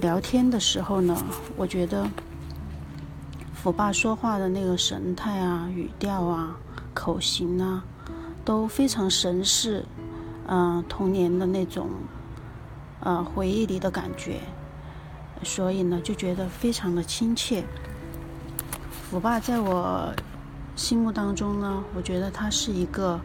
[0.00, 1.16] 聊天的时候呢，
[1.56, 2.06] 我觉得。
[3.64, 6.56] 我爸说话的那个神态啊、语调啊、
[6.94, 7.82] 口型啊，
[8.44, 9.84] 都非常神似，
[10.46, 11.90] 嗯，童年的那种，
[13.00, 14.38] 呃，回忆里的感觉，
[15.42, 17.64] 所以呢，就觉得非常的亲切。
[19.10, 20.12] 我爸在我
[20.74, 23.20] 心目当中呢，我觉得他是一个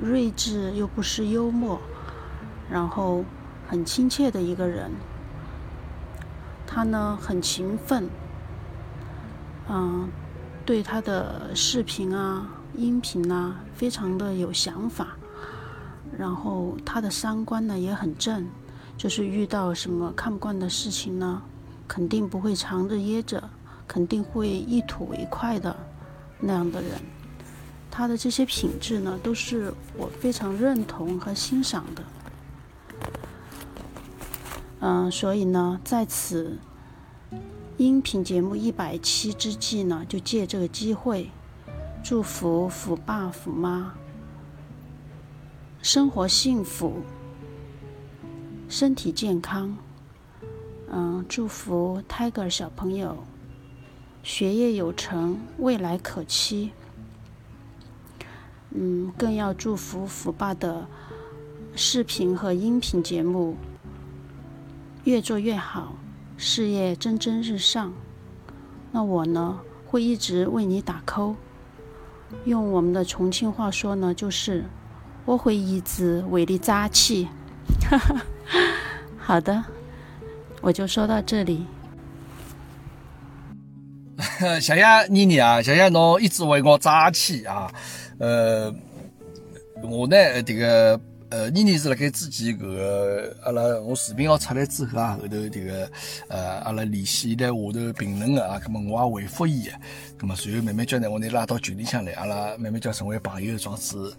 [0.00, 1.80] 睿智又不失幽默，
[2.70, 3.24] 然后
[3.68, 4.90] 很亲切的一个人。
[6.66, 8.08] 他呢，很勤奋。
[9.68, 10.08] 嗯，
[10.66, 15.16] 对他的视频啊、音频啊，非常的有想法。
[16.18, 18.46] 然后他的三观呢也很正，
[18.96, 21.42] 就是遇到什么看不惯的事情呢，
[21.86, 23.42] 肯定不会藏着掖着，
[23.86, 25.76] 肯定会一吐为快的
[26.40, 26.90] 那样的人。
[27.90, 32.04] 他的这些品质呢，都是我非常认同和欣赏的。
[34.80, 36.58] 嗯，所以呢，在此。
[37.76, 41.28] 音频节目一百期之际呢，就借这个机会，
[42.04, 43.92] 祝福虎爸虎妈
[45.82, 47.02] 生活幸福，
[48.68, 49.76] 身体健康。
[50.90, 53.24] 嗯，祝福 Tiger 小朋友
[54.22, 56.70] 学业有成，未来可期。
[58.70, 60.86] 嗯，更要祝福福爸的
[61.76, 63.56] 视频和音频节目
[65.04, 65.96] 越做越好。
[66.36, 67.92] 事业蒸蒸日上，
[68.90, 71.36] 那我呢会一直为你打 call。
[72.44, 74.64] 用我们的重庆话说呢，就是
[75.24, 77.28] 我会一直为你扎气。
[79.18, 79.64] 好的，
[80.60, 81.66] 我就说到这里。
[84.60, 87.70] 谢谢妮妮啊，谢谢侬一直为我扎气啊。
[88.18, 88.72] 呃，
[89.82, 91.00] 我呢这个。
[91.34, 95.90] 呃，妮妮是辣盖之前搿个阿拉我视频号出来之后啊，后头迭个
[96.28, 99.72] 呃阿拉联系在下头评论个啊，葛末我也回复伊个，
[100.16, 104.16] 葛末随后慢慢叫呢，我拿拉到群里向来，阿拉慢慢叫成为朋友，状子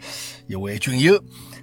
[0.48, 1.18] 一位群友。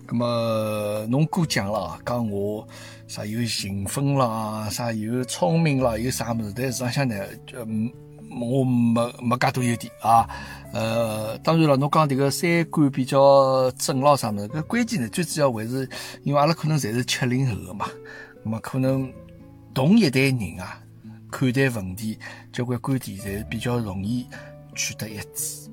[0.07, 2.67] 葛末侬过奖了啊，讲我
[3.07, 6.55] 啥有勤奋啦，啥有聪明啦，有啥物事？
[6.57, 7.15] 但实际上呢，
[7.53, 7.93] 嗯。
[8.41, 10.29] 我没没介多优点啊，
[10.73, 15.89] 呃，当然了，侬讲迭个三观比较正咯啥物事，搿关键呢，最主要还是
[16.23, 17.87] 因为阿拉可能侪是七零后个嘛，
[18.45, 19.13] 那么可能
[19.75, 20.79] 同一代人啊，
[21.31, 22.19] 看待问题
[22.53, 24.27] 交关观点侪比较容易
[24.75, 25.71] 取得一致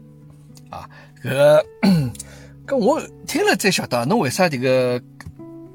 [0.70, 0.90] 啊。
[1.24, 1.64] 搿
[2.68, 5.02] 搿我听了才晓得，侬为啥迭个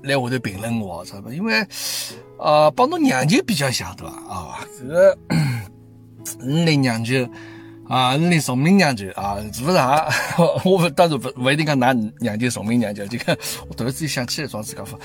[0.02, 1.32] 来下头评论我，知道伐？
[1.32, 1.66] 因为
[2.38, 4.12] 啊，帮侬娘舅比较像，对伐？
[4.28, 5.18] 啊，搿个。
[6.40, 7.28] 你来娘舅
[7.88, 10.06] 啊，你来崇明娘舅啊，是不是啊？
[10.64, 14.98] 我当然不不一定讲拿娘舅崇明娘舅，这个我突然之间想起来桩子讲法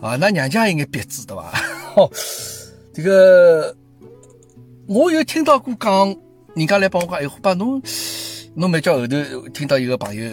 [0.00, 1.52] 啊，那娘家应该别致对吧？
[2.94, 3.76] 这个
[4.86, 6.16] 我有听到过讲，
[6.54, 7.82] 人家来帮我讲，哎，把侬
[8.54, 10.30] 侬没叫后头听到一个朋友，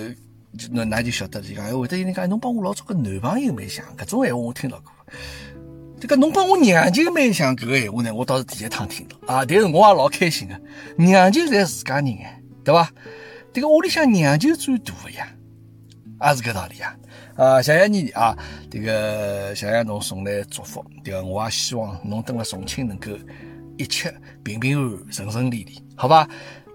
[0.72, 4.92] 那那就晓得就讲，哎，会得有人讲，侬帮我老早个男朋友蛮像，搿种闲话我听到过。
[6.00, 9.44] 这个侬帮我娘舅蛮像搿个闲话呢，我倒是第一趟听到啊！
[9.44, 10.62] 但是我也老开心个，
[10.98, 12.90] 娘舅侪自家人哎，对伐？
[13.52, 15.28] 这个屋里向娘舅最大个呀，
[16.22, 16.96] 也是搿道理呀！
[17.36, 18.38] 啊，谢谢你啊！
[18.70, 23.12] 这个谢谢侬送来祝福，对个，我也希望侬等了重庆能够
[23.78, 26.28] 一切平平安安、顺顺利利，好吧？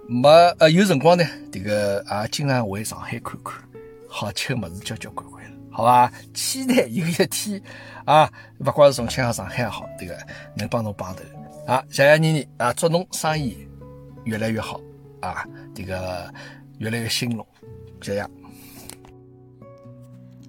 [0.08, 3.54] 没呃有辰光呢，这个也经常回上海看看，
[4.08, 5.41] 好吃物事交交关关，
[5.72, 6.12] 好伐？
[6.34, 7.60] 期待有一天。
[8.04, 10.18] 啊，勿管是重庆还是上海也好，这个
[10.56, 11.22] 能帮侬帮头
[11.66, 11.82] 啊！
[11.88, 13.68] 谢谢妮妮啊，祝侬生意
[14.24, 14.80] 越来越好
[15.20, 16.32] 啊，这个
[16.78, 17.46] 越来越兴隆，
[18.00, 18.20] 谢谢。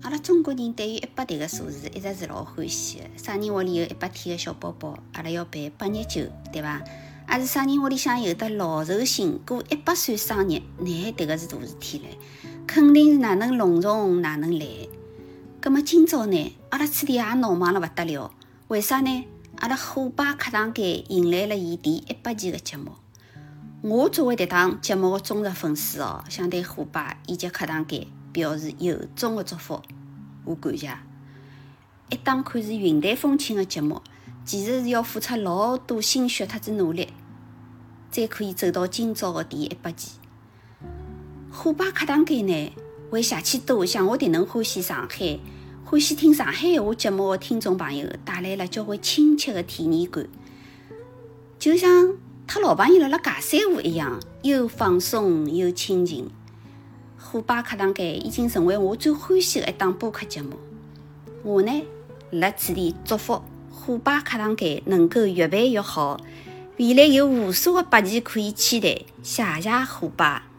[0.01, 3.05] 阿拉中国人对于一百这个数字一直是老欢喜的。
[3.15, 6.81] 啥人屋里有一百天的小宝宝，阿拉要办百日酒，对伐？
[7.27, 12.03] 还是啥人屋里向有的老寿星过一百岁生日，那迭个是大事体唻，
[12.65, 14.65] 肯定是哪能隆重哪能来。
[15.63, 18.33] 葛么今朝呢，阿拉此地也闹忙了勿得了。
[18.67, 19.23] 为啥呢？
[19.59, 22.91] 阿拉虎爸课堂间迎来了伊第一百期的节目。
[23.81, 29.81] 我作为迭档节目的忠实粉丝哦，想对虎爸以及课堂间表示由衷的祝福
[30.45, 30.97] 和感谢。
[32.09, 34.01] 一档看似云淡风轻的节目，
[34.43, 37.07] 其实是要付出老多心血特子努力，
[38.11, 40.19] 才可以走到今朝的第一百期。
[41.49, 42.73] 虎爸课堂间呢，
[43.13, 45.39] 为邪气多像我迭能欢喜上海。
[45.85, 50.27] 欢喜听上海闲话节目的听众朋友带来了交关亲切的体验感，
[51.59, 56.27] 就像他老朋友辣辣尬三胡一样，又放松又亲近。
[57.19, 60.57] 虎爸课堂间已经成为我最欢喜的一档播客节目。
[61.43, 61.71] 我呢，
[62.31, 66.19] 辣此地祝福虎爸课堂间能够越办越好，
[66.77, 69.03] 未来有无数个百期可以期待。
[69.21, 70.52] 谢谢虎爸。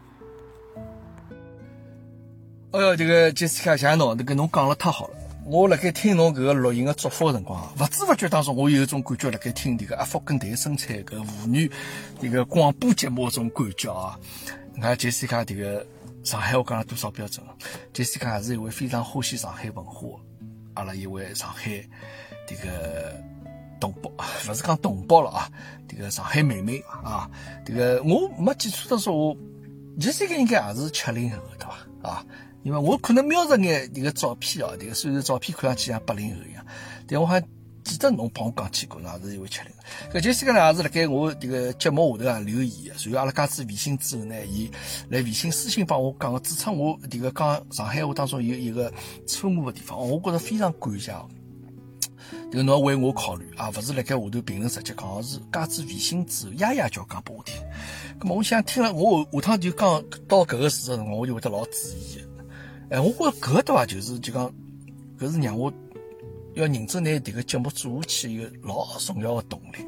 [2.75, 5.15] 哎哟，这个杰斯卡谢侬，这个侬讲了太好了。
[5.47, 11.71] 我辣盖听侬搿个录音的祝福的辰光，勿知勿觉当中，我有一种感觉辣盖听迭个阿福跟谭生产搿妇女
[12.21, 14.19] 迭个广播节目种感觉啊。
[14.75, 15.87] 你看杰西卡迭个
[16.25, 17.47] 上海话讲了多少标准？
[17.93, 20.19] 杰西卡是一位非常欢喜上海文化，
[20.75, 21.71] 阿拉一位上海
[22.45, 23.15] 迭个
[23.79, 24.11] 同胞，
[24.49, 25.49] 勿是讲同胞了啊，
[25.89, 27.31] 迭个上海妹妹啊，
[27.65, 29.37] 迭个我没记错的时候，
[30.01, 32.11] 杰西卡应该也是七零后对伐？
[32.11, 32.27] 啊？
[32.65, 36.65] 因为我可能瞄着眼迭个照片哦，迭个虽然照片看上去像八零后一样，
[37.07, 37.39] 但我还
[37.85, 39.71] 记得侬帮我讲起过，那是一位七零。
[40.11, 42.95] 搿就是个呢，也是辣盖我迭个节目下头啊留言的。
[42.97, 44.71] 随后阿拉家子微信之后呢，伊
[45.11, 48.91] 来微信私信帮我讲个，指出我迭个讲上海话当中有一个
[49.27, 51.13] 错误的地方，我觉着非常感谢。
[52.51, 57.55] 迭个侬要为我考虑啊，勿是辣盖下头评论直接讲，而是家子微信之后，丫丫叫讲拨我听。
[58.19, 62.34] 咁么我想听了，我下趟就讲到搿个事的辰光，我就会得老注意的。
[62.91, 64.53] 哎，我觉着搿个对伐，就是就讲，
[65.19, 65.73] 搿是让我
[66.55, 69.85] 要认真拿迭个节目做下去一个老重要的动力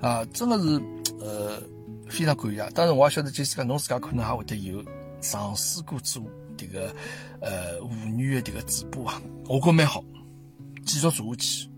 [0.00, 0.24] 啊！
[0.26, 0.82] 真的是
[1.20, 1.62] 呃
[2.10, 2.58] 非常感谢。
[2.74, 4.84] 当然，我也晓得就是讲，侬自家可能还会得有
[5.20, 6.22] 尝试过做
[6.58, 6.94] 迭个
[7.40, 10.04] 呃妇女的迭个直播啊，我觉蛮好，
[10.84, 11.68] 继续做下去，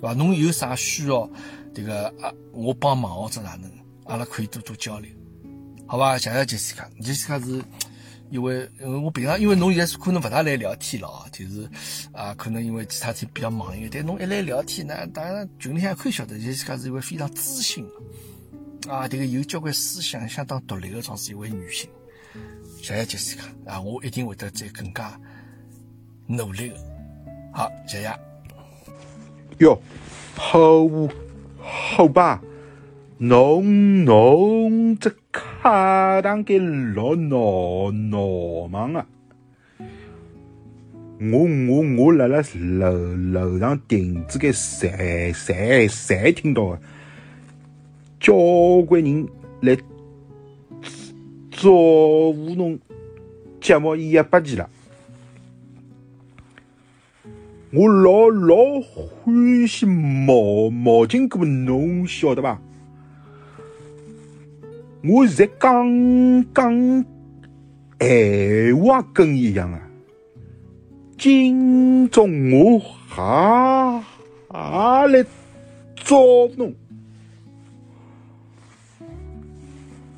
[0.00, 0.12] 对伐？
[0.14, 1.30] 侬有啥需要
[1.72, 3.70] 迭个啊，我帮忙或者哪能，
[4.04, 5.10] 阿拉可以多多交流，
[5.86, 6.18] 好吧？
[6.18, 7.62] 谢谢杰西卡，杰西卡是。
[8.30, 11.68] 因为，因为我平常因为侬现在可能勿大来聊天了啊，就是
[12.12, 13.90] 啊，可能因为其他事比较忙一点。
[13.92, 17.86] 但侬一来聊天呢，当然群里向可以晓得，杰西卡是一位非常知性
[18.88, 21.90] 啊，这个有交关思想相当独立的，这样是一位女性。
[22.80, 25.20] 谢谢杰西卡啊，我一定会得再更加
[26.26, 26.76] 努力的
[27.52, 28.10] 好，谢谢。
[29.58, 29.78] 哟，
[30.34, 30.88] 好
[31.58, 32.40] 好吧，
[33.22, 39.06] 侬侬这卡当给老闹闹忙啊！
[41.20, 42.42] 我我我辣辣
[42.78, 46.78] 楼楼上亭子间侪侪侪听到个，
[48.18, 48.32] 交
[48.86, 49.28] 关人
[49.60, 49.76] 来
[51.50, 52.78] 招呼侬
[53.60, 54.70] 节目一百期了。
[57.70, 62.58] 我老老欢喜毛毛巾哥，侬晓得伐？
[65.02, 67.04] 我现在刚刚
[67.98, 69.80] 闲话跟伊一样啊！
[71.16, 72.78] 今朝我
[73.08, 74.02] 还
[74.48, 75.24] 还来
[75.96, 76.16] 找
[76.56, 76.74] 侬，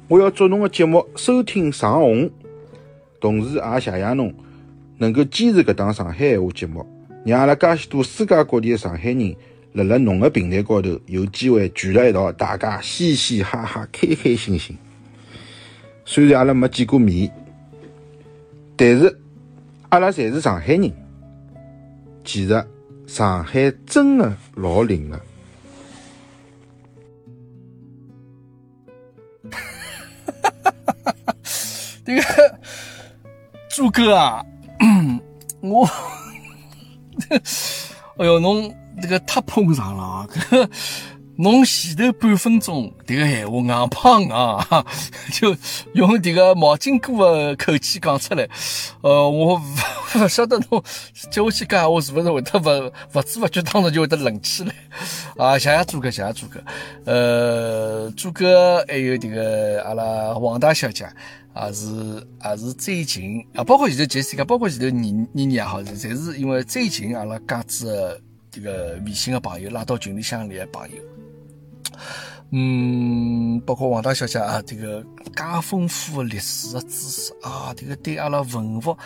[0.08, 2.28] 我要祝侬个节目收听长红，
[3.20, 4.34] 同时也谢谢侬
[4.98, 6.84] 能够坚持搿档上海闲话节目。
[7.24, 9.36] 让阿拉介许多世界各地的上海人，
[9.72, 14.76] 辣辣侬个平台高头有机会聚辣一道，大家嘻嘻哈哈、开开心心。
[16.04, 17.32] 虽然阿拉没见过面，
[18.76, 19.18] 但是
[19.88, 20.92] 阿拉侪是上海人。
[22.24, 22.66] 其实
[23.06, 25.20] 上海真的老灵 个。
[32.04, 32.22] 这个
[33.70, 34.44] 朱哥啊，
[35.62, 35.88] 我。
[38.18, 40.28] 哎哟，侬这个太捧场了啊！
[41.36, 44.84] 侬前头半分钟这个闲话硬胖啊，
[45.32, 45.56] 就
[45.94, 48.46] 用这个毛巾哥的口气讲出来，
[49.00, 49.58] 呃，我
[50.12, 50.82] 不 晓得侬
[51.30, 54.74] 接下去讲闲话是不是会得不不知不觉当中就会得冷起来
[55.38, 55.58] 啊？
[55.58, 56.62] 谢谢朱哥，谢谢朱哥，
[57.06, 61.08] 呃，朱哥还有这个阿拉王大小姐。
[61.54, 61.86] 啊是
[62.46, 68.18] 也是最近啊，包括现在杰西卡，包括前头妮妮妮也好，侪是因为最近阿拉家子
[68.52, 70.96] 这个微信的朋友拉到群里向来的朋友，
[72.50, 75.02] 嗯，包括王大小姐啊，这个
[75.34, 78.96] 介丰富的历史的知识啊，这个对阿拉文物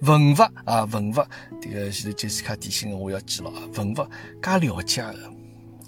[0.00, 1.14] 文物啊文物，
[1.60, 3.96] 这个前头杰西卡提醒我要记牢啊，文物
[4.40, 5.30] 介了解的，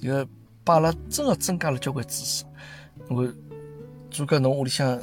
[0.02, 0.28] 这个
[0.64, 2.44] 把阿拉真的增加了交关知识。
[3.08, 3.32] 我
[4.10, 5.00] 诸葛侬屋里向。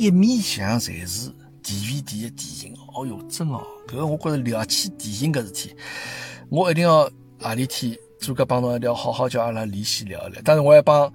[0.00, 1.28] 一面墙侪是
[1.60, 5.74] DVD 的电影，哦哟，真哦，搿个我觉着聊起电影搿事体，
[6.48, 7.10] 我一定要
[7.40, 10.42] 何里天做个帮侬一定要好好叫阿拉联系聊一聊。
[10.42, 11.12] 当然，我还帮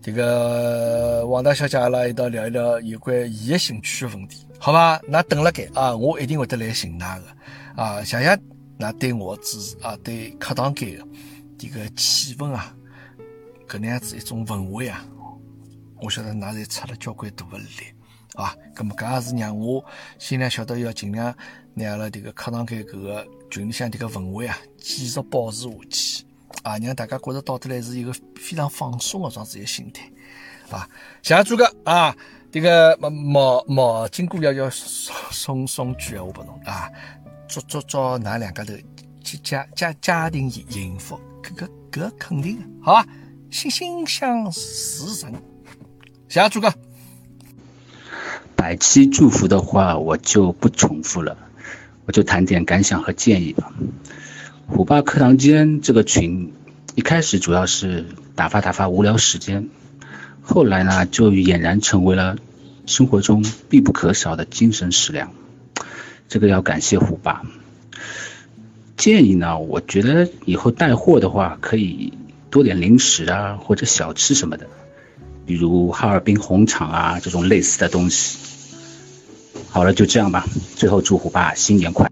[0.00, 5.00] 这个王大小姐阿拉一道聊一聊有关伊的兴趣的问题，好吧？
[5.08, 8.38] 那等了该啊，我一定会得来寻㑚个啊，谢谢
[8.76, 11.06] 那对我支持啊，对课堂间的
[11.58, 12.74] 这个气氛啊，
[13.68, 15.04] 搿能样子一种氛围啊，
[16.00, 17.66] 我晓得㑚侪出了交关大的力。
[18.34, 19.84] 啊，咁么搿也是让我
[20.18, 21.34] 心里晓得要尽量
[21.74, 26.24] 拿阿拉迭个课堂间搿个群里向迭个氛围啊，继续保持下去
[26.62, 30.10] 啊，让大家觉着到头来是一个非常放松的这样子一个心态
[30.70, 30.88] 啊。
[31.22, 32.14] 谢谢朱哥啊，
[32.50, 36.90] 这个毛毛金姑要要送送送句闲话拨侬啊，
[37.48, 38.74] 祝祝祝㑚两家头
[39.42, 43.06] 家家家庭幸福，搿个搿肯定的，好吧？
[43.50, 45.32] 心心想事成，
[46.28, 46.72] 谢谢朱哥。
[48.56, 51.36] 百期祝福的话，我就不重复了，
[52.06, 53.72] 我就谈点感想和建议吧。
[54.74, 56.50] 虎爸课堂间这个群，
[56.94, 59.68] 一开始主要是打发打发无聊时间，
[60.40, 62.36] 后来呢，就俨然成为了
[62.86, 65.30] 生活中必不可少的精神食粮。
[66.26, 67.42] 这个要感谢虎爸。
[68.96, 72.14] 建议呢，我觉得以后带货的话，可以
[72.50, 74.66] 多点零食啊，或者小吃什么的，
[75.44, 78.38] 比如哈尔滨红肠啊这种类似的东西。
[79.68, 80.46] 好了，就这样吧。
[80.76, 82.10] 最后祝虎爸新年快！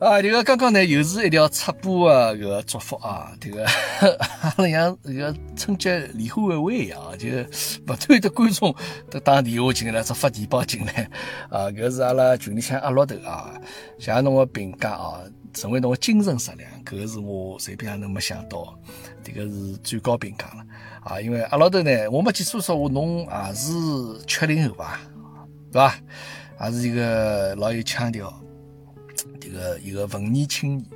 [0.00, 3.30] 啊，这个刚刚呢，又是一条插播的这个祝福啊。
[3.38, 3.66] 这个
[4.40, 7.28] 阿拉像这个春节联欢晚会一样，就
[7.84, 8.74] 不断的观众
[9.10, 11.10] 都打电话进来，只发电报进来
[11.50, 11.66] 啊。
[11.66, 13.52] 搿是阿拉群里向阿老头啊，
[13.98, 15.20] 谢谢侬个评价啊，
[15.52, 18.74] 成为侬个精神食粮，搿个是我随便也能没想到，
[19.22, 20.64] 这个是最高评价了
[21.04, 21.20] 啊。
[21.20, 23.70] 因为阿老头呢，我没记错说话，侬也是
[24.26, 24.98] 七零后吧，
[25.70, 25.94] 对吧？
[26.56, 28.32] 还是一个老有腔调，
[29.50, 30.86] 一个一个文艺青年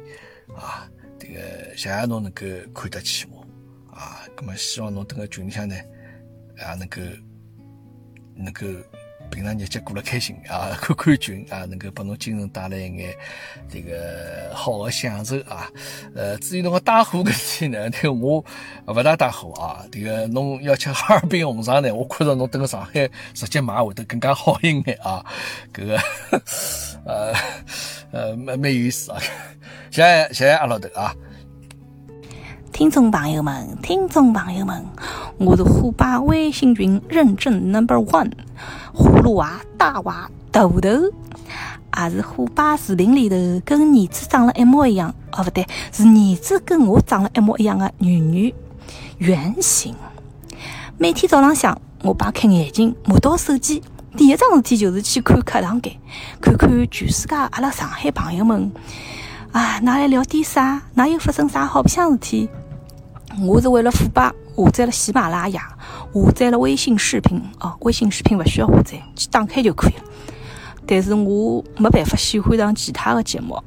[0.57, 0.89] 啊，
[1.19, 3.45] 这个谢谢侬能够看得起我
[3.93, 5.75] 啊，那么希望侬等个群里向呢，
[6.59, 7.01] 啊能够
[8.37, 8.65] 能够
[9.31, 13.15] 平常日节过了开心啊， 看看群啊，能够拨侬精神带来一眼
[13.69, 15.69] 这个好的享受啊。
[16.15, 18.45] 呃，至于侬个带货搿事体呢， 这个我
[18.87, 19.85] 勿大带货啊。
[19.91, 25.25] 这个侬要吃哈尔滨红肠呢，我看着侬等个上海直接买会得更加好一眼啊。
[25.73, 25.99] 搿个
[27.05, 27.35] 呃
[28.13, 29.19] 呃蛮蛮有意思啊。
[29.91, 31.15] 谢谢谢谢阿老头啊。
[32.73, 34.85] 听众朋友们，听众朋友们，
[35.39, 38.33] 我是虎爸微信群认证 Number One，
[38.95, 48.55] 葫芦娃、大娃、大头，也是虎爸视频里头跟儿子长了一模一样，哦不对，是儿子跟我长了一模一样的女女
[49.19, 49.95] 原型。
[50.97, 53.83] 每天早浪向，我爸开眼睛，摸到手机，
[54.17, 55.93] 第一桩事体就是去看课堂间，
[56.41, 58.71] 看看全世界阿拉上海朋友们
[59.51, 60.81] 啊，哪来聊点啥？
[60.95, 62.49] 哪有发生啥好白相事体？
[63.41, 65.74] 我是为了虎爸下载了喜马拉雅，
[66.15, 70.05] 下载了微信视频哦，微信视频勿需要下载，去打开就可以了。
[70.87, 73.61] 但是我没办法喜欢上其他的节目，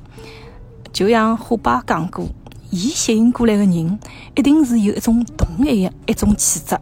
[0.94, 2.26] 就像虎爸讲过，
[2.70, 4.00] 伊吸引过来的人
[4.36, 6.78] 一定是有一种同一样一种气质，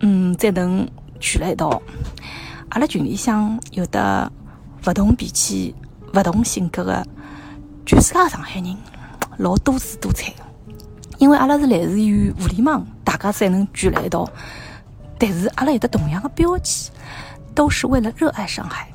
[0.00, 0.86] 嗯，才能
[1.18, 1.82] 聚辣一道。
[2.68, 4.30] 阿拉群里向有的
[4.86, 5.74] 勿同脾气、
[6.14, 7.04] 勿同性格的
[7.84, 8.76] 全世界上海人，
[9.38, 10.44] 老多姿多彩的。
[11.18, 14.26] 因为阿拉是来自于互联网，大家才能聚在一道。
[15.20, 16.90] 但是阿拉有的同样的标记，
[17.54, 18.88] 都是为了热爱上海。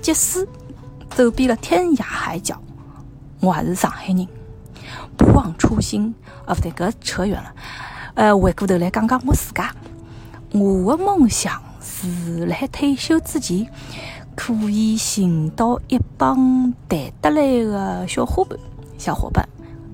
[0.00, 0.48] 即使
[1.10, 2.58] 走遍了天涯海角，
[3.40, 4.26] 我还是上海人，
[5.18, 6.14] 不忘初心。
[6.46, 7.54] 啊，不对，搿扯远了。
[8.14, 9.70] 呃，回过头来讲讲我自家，
[10.52, 13.68] 我的梦想是辣退休之前，
[14.34, 18.58] 可以寻到一帮谈得来的小伙伴，
[18.96, 19.46] 小伙伴，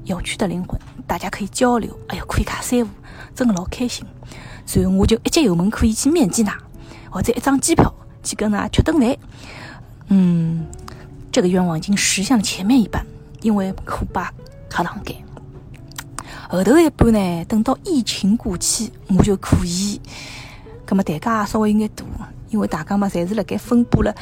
[0.04, 0.78] 有趣的灵魂。
[1.06, 2.90] 大家可以交流，哎呀，可以卡三胡，
[3.34, 4.06] 真的老开心。
[4.64, 6.52] 所以我就一脚油门可以去面基㑚，
[7.10, 9.16] 或者一张机票去跟㑚吃顿饭。
[10.08, 10.66] 嗯，
[11.30, 13.04] 这个愿望已经实现了前面一半，
[13.40, 14.32] 因为虎爸
[14.68, 15.16] 卡堂间。
[16.48, 20.00] 后头一半呢，等到疫情过去，我就可以。
[20.84, 22.04] 葛么代价稍微有眼大，
[22.50, 24.14] 因为大家嘛，侪是辣盖分布了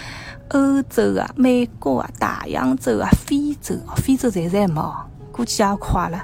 [0.51, 4.81] 欧洲啊、美国啊、大洋洲啊、非洲，非洲暂时还没，
[5.33, 6.23] 估计也快了。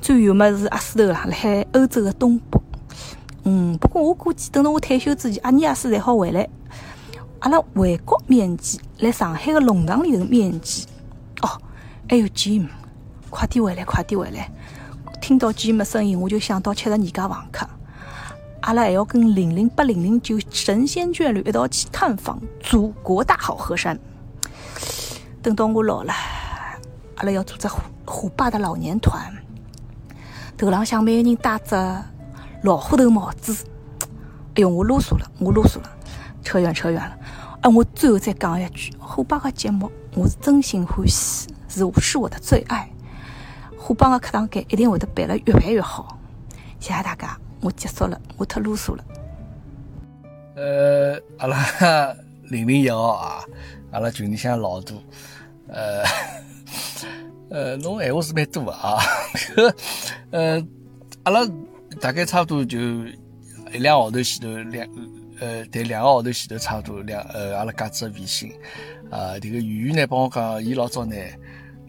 [0.00, 2.62] 最远么是阿斯头啦，辣海欧洲的东部。
[3.48, 6.48] 嗯，不过我估计等到我退休之前，阿尼亚斯才好回来。
[7.38, 10.84] 阿拉回国面基，来上海的弄堂里头面基。
[11.42, 11.62] 哦，
[12.08, 12.66] 还有 Jim，
[13.30, 14.50] 快点回来，快点回来！
[15.20, 17.64] 听到 Jim 声音，我就想到七十二家房客。
[18.62, 23.96] 阿拉还要跟零零八零零九神仙眷侣一道去探访祖国大好河山。
[25.40, 26.12] 等到我老了，
[27.14, 29.32] 阿拉要组织虎虎爸的老年团。
[30.56, 32.04] 头浪向每个人戴着
[32.66, 33.64] 老虎头帽子。
[34.56, 35.96] 哎呦，我啰嗦了，我啰嗦了，
[36.42, 37.16] 扯远扯远了。
[37.60, 42.90] 哎，我最后再讲一句，虎爸的节目我是真心欢喜，是是我的最爱。
[43.78, 46.18] 虎爸的课堂间一定会得办了越办越好。
[46.80, 49.04] 谢谢大家，我结束了，我太啰嗦了。
[50.56, 52.16] 呃，阿拉
[52.50, 53.44] 零零一号啊，
[53.92, 55.00] 阿拉群里向老多，
[55.68, 56.02] 呃。
[57.48, 58.98] 呃，侬闲话是蛮多啊，
[60.32, 60.60] 呃，
[61.22, 61.46] 阿拉
[62.00, 62.78] 大概差不多就
[63.72, 64.88] 一两个号头前头两，
[65.40, 68.52] 呃，对，两个号头前头差不多两，呃，阿拉家子的微信，
[69.10, 71.16] 啊，这个圆圆呢帮我讲，伊老早呢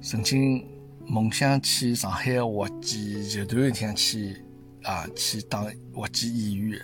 [0.01, 0.65] 曾经
[1.05, 4.35] 梦想去上海话剧集团里向去
[4.83, 6.81] 啊，去当话剧演员，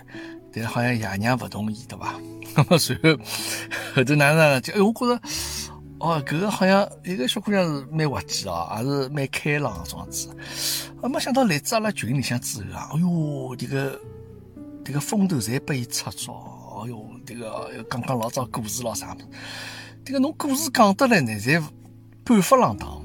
[0.51, 2.19] 但是好像爷娘不同意，对吧？
[2.55, 3.17] 那么随后
[3.95, 5.21] 后头哪能就，哎，我觉着。
[6.03, 10.27] 哦，搿个好像一个小姑娘是蛮滑稽哦，也是蛮开朗的样子。
[11.01, 14.01] 啊，没想到来至阿拉群里向之后啊，哎哟，这个
[14.83, 16.29] 这个风头侪被伊插着。
[16.29, 19.25] 哎哟，这个刚刚老早故事咾啥物事，
[20.03, 21.63] 这个侬故事讲得来呢，侪
[22.25, 23.01] 半发浪荡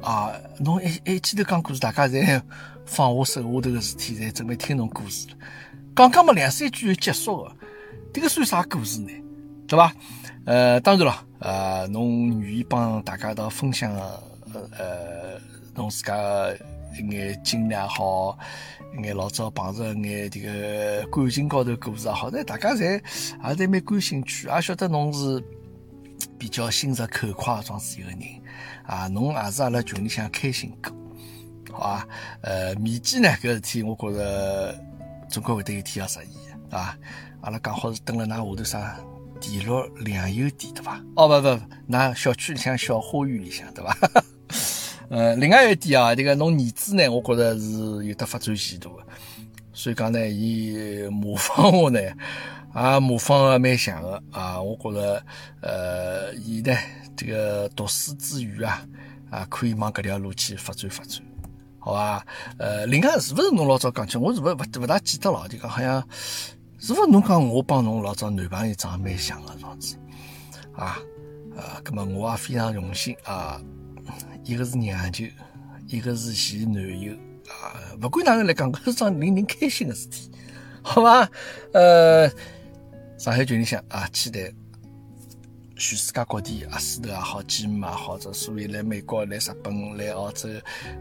[0.00, 0.30] 啊。
[0.60, 2.40] 侬一一记头讲故事，大家侪
[2.84, 5.34] 放下手下头个事体，侪准备听侬故事了。
[5.96, 7.56] 刚刚嘛两三句就结束了，
[8.14, 9.10] 这个算啥故事呢？
[9.66, 9.92] 对吧？
[10.46, 13.92] 呃，当然了，呃，侬愿意帮大家一道分享，
[14.78, 15.40] 呃，
[15.74, 16.14] 侬自家
[16.96, 18.38] 一眼经历也好，
[18.96, 25.42] 一眼老早碰着一眼这个感情高头故事也好，那大家侪也侪蛮感兴趣，也晓得侬是
[26.38, 28.18] 比较心直口快这样子一个人
[28.86, 30.92] 啊，侬也是阿拉群里向开心果，
[31.72, 32.08] 好吧？
[32.42, 34.80] 呃，面基呢，搿事体我觉着
[35.28, 36.96] 总归会得有天要实现的，啊，
[37.40, 38.96] 阿拉刚好是蹲了㑚下头啥？
[39.46, 41.00] 地落粮油店对伐？
[41.14, 43.96] 哦不不，那小区里向小花园里向对伐？
[45.08, 49.04] 呃，另外一点啊，这个侬儿子呢，我觉着是有得发展前途的。
[49.72, 50.76] 所以讲呢，伊
[51.12, 54.60] 模仿我呢，也模仿的蛮像的啊。
[54.60, 55.22] 我觉着，
[55.60, 56.76] 呃，伊呢，
[57.16, 58.84] 这个读书之余啊，
[59.30, 61.22] 啊，可以往搿条路去发展发展，
[61.78, 62.26] 好伐？
[62.58, 66.02] 呃，另外是勿是侬老早讲起，我是勿勿勿大记得了，就讲好像
[66.78, 69.96] 是勿是侬讲我帮侬老早男朋友长得蛮像个样子
[70.74, 70.98] 啊？
[71.56, 73.60] 啊，葛末我也非常荣幸啊，
[74.44, 75.24] 一个是娘舅，
[75.86, 77.14] 一个是前男友。
[77.48, 80.30] 啊，不管哪能来讲，搿是桩令人开心的事体，
[80.82, 81.30] 好伐？
[81.72, 82.28] 呃，
[83.16, 84.52] 上海群里向啊，期待
[85.76, 90.48] 全世界各地啊，石头也好，姐妹也好，者所以来美国、来日本、来澳洲、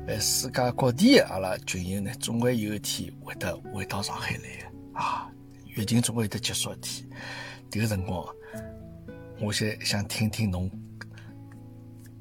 [0.07, 5.27] 来世界各地阿拉群友呢，总归有一天会得回到上海来个啊，
[5.75, 7.09] 疫情总归会得结束一天。
[7.69, 8.25] 迭个辰光，
[9.41, 10.71] 我先想听听侬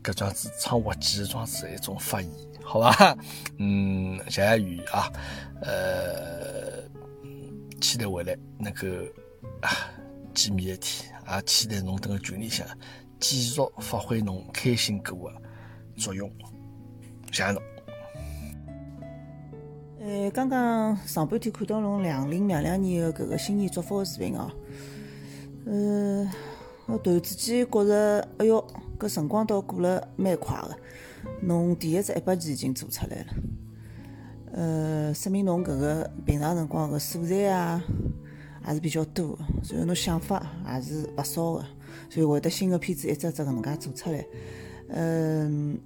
[0.02, 2.30] 搿桩子唱滑稽的桩子一种发言。
[2.62, 3.16] 好吧，
[3.59, 5.12] 嗯，谢谢雨啊，
[5.61, 6.82] 呃，
[7.80, 8.86] 期待回来能够
[9.61, 9.70] 啊
[10.34, 12.66] 见面一天，也期待侬等个群里向
[13.20, 15.42] 继续发挥侬开心果个
[15.96, 16.28] 作用，
[17.30, 17.62] 谢谢侬。
[20.07, 24.50] 呃，刚刚上半天看到侬两零两两年的搿个新年祝福个视频哦，
[25.64, 26.30] 呃，
[26.84, 28.62] 我突然之间觉着，哎哟，
[28.98, 30.76] 搿辰光倒过了蛮快个。
[31.40, 33.26] 侬第一只一百期已经做出来了，
[34.52, 37.82] 呃，说明侬搿个平常辰光个素材啊，
[38.61, 41.64] 还是比较多，所以侬想法也是勿少个，
[42.11, 44.22] 所以会得新个片子一只只搿能介做出来。
[44.88, 45.78] 嗯，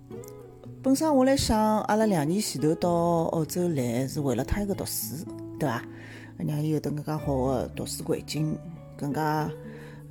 [0.83, 5.25] 本身我来想，阿拉两年前头到澳洲来是为了他一个读书，
[5.59, 5.83] 对伐？
[6.39, 8.57] 让伊有得更加好个读书环境，
[8.97, 9.51] 更加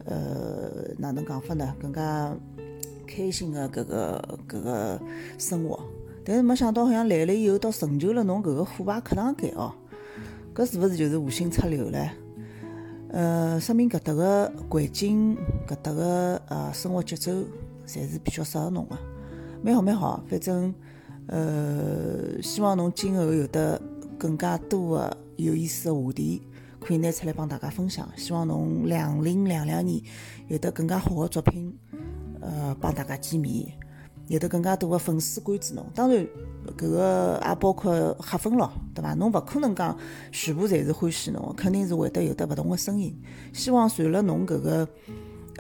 [0.06, 1.76] 呃哪能讲法呢？
[1.82, 2.36] 更加。
[3.10, 5.00] 开心的搿个搿个
[5.40, 5.80] 生活，
[6.26, 9.74] 但是没想到好像来了以后，倒成就了侬搿个虎爸课堂间哦，
[10.54, 12.10] 搿是勿是就是无心插柳唻？
[13.10, 17.32] 呃，说明搿搭个环境、搿搭个呃生活节奏，
[17.88, 18.98] 侪是比较适合侬个，
[19.62, 20.24] 蛮好蛮好。
[20.30, 20.74] 反正
[21.28, 23.82] 呃，希望侬今后有得
[24.18, 26.42] 更加多的有意思的话题，
[26.80, 28.08] 可以拿出来帮大家分享。
[28.16, 30.02] 希望侬两零两两年
[30.48, 31.78] 有得更加好的作品。
[32.40, 33.66] 呃，帮大家见面，
[34.28, 35.84] 有得更加多的粉丝关注侬。
[35.96, 36.26] 当然，
[36.78, 39.16] 搿个也包括黑粉咯，对伐？
[39.16, 39.98] 侬勿可能讲
[40.32, 43.14] 全部侪是欢喜侬，肯定是会得有得勿同的声音。
[43.52, 44.88] 希望随了侬搿个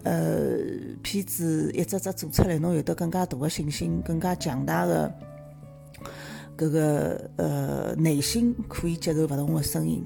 [0.07, 0.57] 呃
[1.03, 5.13] 片子一只只做出来，侬有得更加大的信心，更加强大的
[6.57, 10.01] 搿个呃内心可以接受勿同的声音，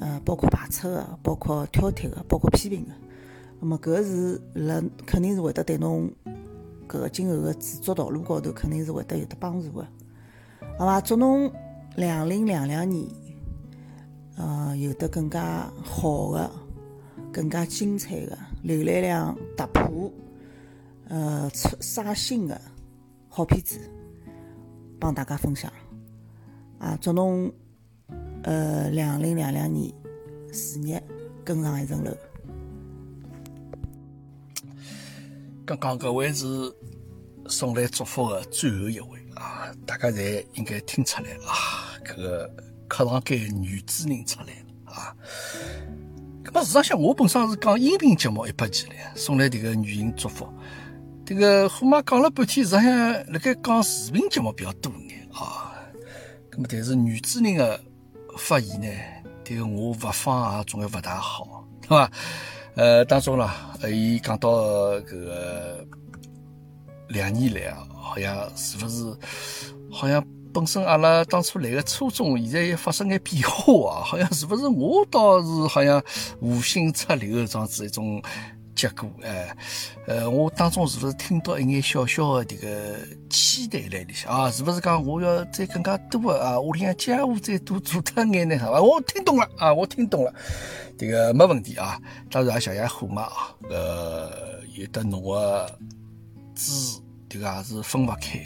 [0.00, 2.92] 呃，包括排斥的，包括挑剔的，包括批评的。
[3.60, 6.10] 那么，搿是辣肯定是会得对侬
[6.88, 9.86] 搿个今后个制作道路高头肯定是会得有得帮助个，
[10.78, 11.00] 好伐？
[11.00, 11.50] 祝侬
[11.96, 13.06] 两零两两年，
[14.36, 16.50] 呃，有得更加好的、
[17.32, 20.12] 更加精彩的、浏览量突破、
[21.08, 22.60] 呃，出刷新的
[23.28, 23.78] 好片子，
[24.98, 25.72] 帮大家分享。
[26.78, 27.52] 啊，祝侬
[28.42, 29.92] 呃两零两两年
[30.52, 31.02] 事业
[31.44, 32.10] 更上一层楼。
[35.66, 36.46] 刚刚搿位是
[37.46, 39.72] 送来祝福的最后一位啊！
[39.86, 42.50] 大家侪应该听出来啊，搿个
[42.88, 45.16] 客堂间女主人出来了啊！
[46.44, 50.48] 搿么事实上，我本身是讲音频节目一百集嘞，送来迭个语音祝福。
[51.26, 55.70] 迭个虎妈讲了半天，实际上辣盖讲视频节目比较多眼啊。
[56.50, 57.80] 搿么但是女主人的
[58.38, 58.88] 发言呢，
[59.44, 62.10] 迭个我勿放也总归勿大好，对伐？
[62.74, 65.86] 呃，当中啦，呃，伊讲到搿个
[67.08, 69.16] 两年来啊，好像是勿是？
[69.92, 74.66] 好像本身阿拉当初来个初衷，现在也发生眼变化啊， 好像是勿是？
[74.68, 76.02] 我倒是好像
[76.40, 78.22] 无心插柳这样子一种
[78.74, 79.54] 结果，哎，
[80.06, 82.96] 呃，我当中是勿是听到一眼小小的迭个
[83.28, 84.50] 期待来里向啊？
[84.50, 86.58] 是勿是讲我要再更加多的啊？
[86.58, 88.58] 屋里向家务再多做脱眼呢？
[88.58, 90.32] 好吧，我听懂了啊，我听懂了。
[90.96, 95.78] 这个没问题啊，当然也谢谢虎妈啊，呃，有的侬个
[96.54, 98.38] 支持，这个也是分勿开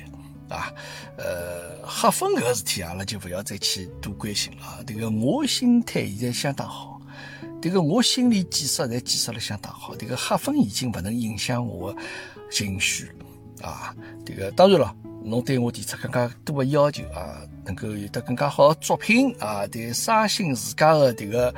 [0.54, 0.72] 啊，
[1.18, 4.84] 呃，黑粉搿个事体阿拉就勿要再去多关心了。
[4.86, 7.00] 这个我心态现在相当好，
[7.60, 12.00] 这个我心理建设侪建设了相当好，这个黑粉已经勿能影响我的
[12.50, 13.10] 情绪
[13.60, 13.94] 啊。
[14.24, 17.40] 这个当然了，侬对我提出更加多的要求啊。
[17.66, 21.50] 能够有得更加好的作品啊，对刷新自家的这个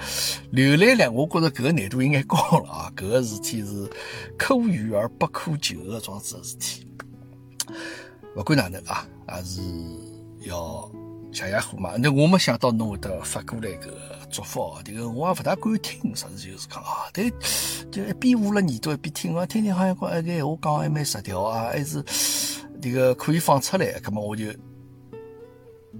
[0.53, 3.91] 浏览量，我觉着搿个难度应该高了啊，搿个事体是
[4.39, 6.87] 可遇而不可求的桩子事体。
[8.37, 9.63] 不管哪能啊，还是
[10.41, 10.87] 要
[11.33, 13.99] 谢谢虎妈，那我没想到侬会得发过来个
[14.31, 14.77] 祝福。
[14.85, 17.33] 这个我也勿大敢听，实事求是讲啊，但
[17.91, 22.05] 就一边捂了耳朵一边听，我听听好像讲，哎个闲话讲还蛮实调啊，还是
[22.83, 23.99] 这个可以放出来。
[24.05, 24.45] 那么我就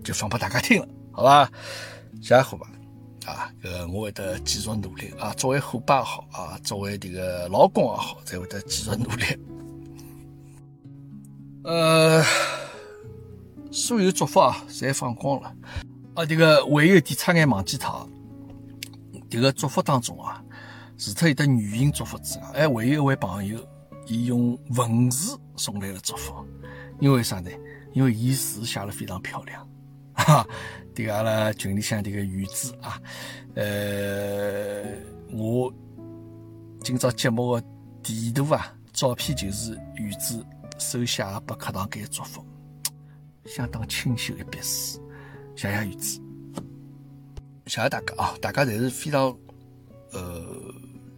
[0.05, 1.51] 就放拨大家听了，好吧？
[2.21, 2.67] 谢谢虎妈
[3.33, 5.33] 啊，搿我会得继续努力啊。
[5.39, 9.25] 作为虎爸也好啊，作为这个老公也好，才会得继续努力。
[11.67, 12.25] 呃。
[13.73, 15.55] 所有祝福啊，侪放光了。
[16.15, 18.09] 啊，这个还有一点差眼忘记脱。
[19.29, 20.43] 这个祝福当中啊，
[20.97, 23.59] 除脱有的语音祝福之外，还还有一位朋友，
[24.07, 26.33] 伊用文字送来了祝福。
[27.01, 27.51] 因为啥呢？
[27.93, 29.69] 因为伊字写了非常漂亮。
[30.15, 30.47] 哈，
[30.95, 32.99] 这个阿拉群里向这个鱼子啊，
[33.57, 34.85] 呃，
[35.33, 35.71] 我
[36.83, 37.67] 今朝节目的
[38.03, 40.43] 地图啊，照片就是鱼子
[40.79, 42.45] 手写拨课堂间祝福。
[43.45, 44.99] 相当清秀一笔诗，
[45.55, 46.21] 谢谢玉子，
[47.67, 48.35] 谢谢大家啊！
[48.43, 49.27] 大家侪是非常，
[50.11, 50.45] 呃，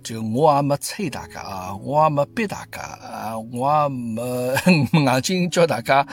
[0.03, 4.55] 就我也没催大家啊，我也没逼大家啊，我也没
[4.93, 6.07] 硬劲叫大家，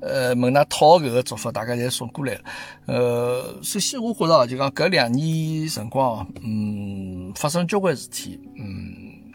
[0.00, 2.40] 呃，问㑚讨搿个祝福，大家侪送过来了。
[2.86, 9.32] 呃，首先我觉着就讲搿两年辰光，嗯，发生交关事体，嗯，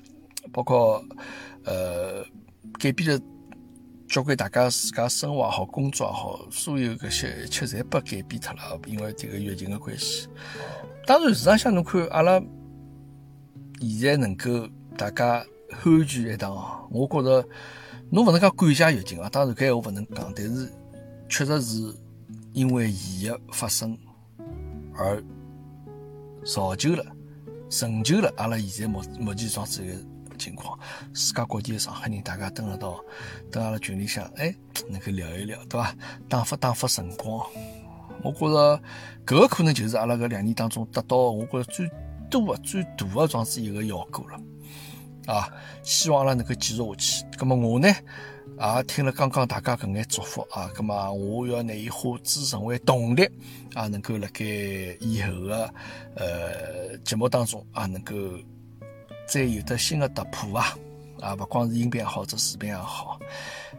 [0.51, 1.01] 包括
[1.63, 2.26] 呃，
[2.78, 3.18] 改变了。
[4.08, 10.28] 交关大家自家生活也好，工作也好，所有搿些一切侪被改变脱了，因为这个疫情的关系。
[11.06, 12.39] 当然，市场上侬看，阿拉
[13.82, 17.47] 现在能够大家欢聚一堂，我觉着
[18.10, 20.72] 侬勿能讲感谢疫情啊，当然搿闲话勿能讲，但是
[21.28, 21.95] 确实是
[22.53, 23.97] 因为伊的发生
[24.95, 25.22] 而
[26.45, 27.03] 造就了、
[27.70, 30.14] 成就了阿拉现在目目前状态个。
[30.46, 30.78] 情况，
[31.14, 33.04] 世界各地的上海人，大家等得到，
[33.52, 34.54] 等阿拉群里向，哎，
[34.88, 35.96] 能够聊一聊，对伐？
[36.30, 37.43] 打发打发辰光，
[38.22, 38.80] 我觉着
[39.26, 41.89] 搿个可能就是阿拉搿两年当中得到，我觉着最
[42.30, 44.39] 多的、最大的状子一个效果了。
[45.34, 45.50] 啊，
[45.82, 47.26] 希望阿拉能够继续下去。
[47.38, 53.28] 葛么我呢，也听了刚刚大家搿眼祝福啊，葛么我要拿伊化之成为动力，
[53.74, 54.46] 啊，能够辣盖
[55.00, 55.74] 以后的
[56.16, 58.14] 呃节目当中啊，能够。
[59.28, 60.78] 再有的新的突破啊，
[61.19, 63.19] 啊，不光是音频也好，这视频也好，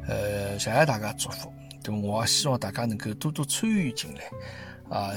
[0.08, 5.12] 呃，谢谢大家祝福，对我也希望大家能够多多参与进来，啊，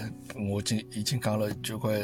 [0.51, 1.99] 我经已经讲了，就关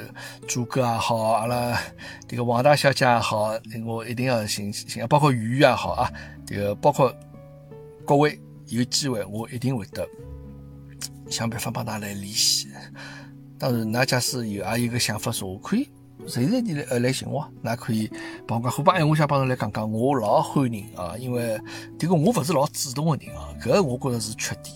[0.47, 1.79] 朱哥也好，阿拉
[2.27, 3.53] 这个王大小姐也好，
[3.85, 6.11] 我一定要信信，包括鱼鱼也好啊，
[6.45, 7.15] 这个包括
[8.05, 10.07] 各位有机会，我一定会得
[11.29, 12.69] 想办法帮大家来联系。
[13.57, 15.87] 当然，那假使有也有个想法说，我可以。
[16.27, 18.09] 随时你来呃来寻我，那可以
[18.47, 18.71] 帮我讲。
[18.71, 21.59] 虎爸，哎，我想帮侬来讲讲，我老欢迎啊，因为
[21.99, 24.75] 这个我勿是老主动的人啊，搿我觉着是缺点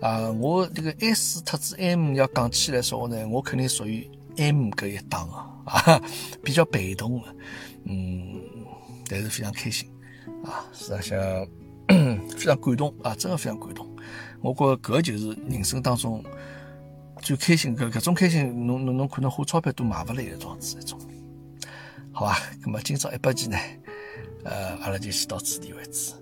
[0.00, 0.30] 啊。
[0.30, 6.02] 我这个 S 特子 M 要讲起来说话呢，我肯定属于 M 搿一档啊，啊，
[6.44, 7.34] 比较被动的，
[7.84, 8.40] 嗯，
[9.08, 9.90] 但是非常开心
[10.44, 11.18] 啊，实际上
[12.36, 13.86] 非常感动啊，真的非常感动。
[14.40, 16.22] 我觉着搿就是人生当中。
[17.24, 21.00] 最开心，搿搿种开心，侬侬侬可能花钞票都买勿来的状子一种，
[22.12, 22.36] 好吧？
[22.60, 23.56] 那么今朝一百集呢，
[24.44, 26.12] 呃，阿拉就先到此地为止。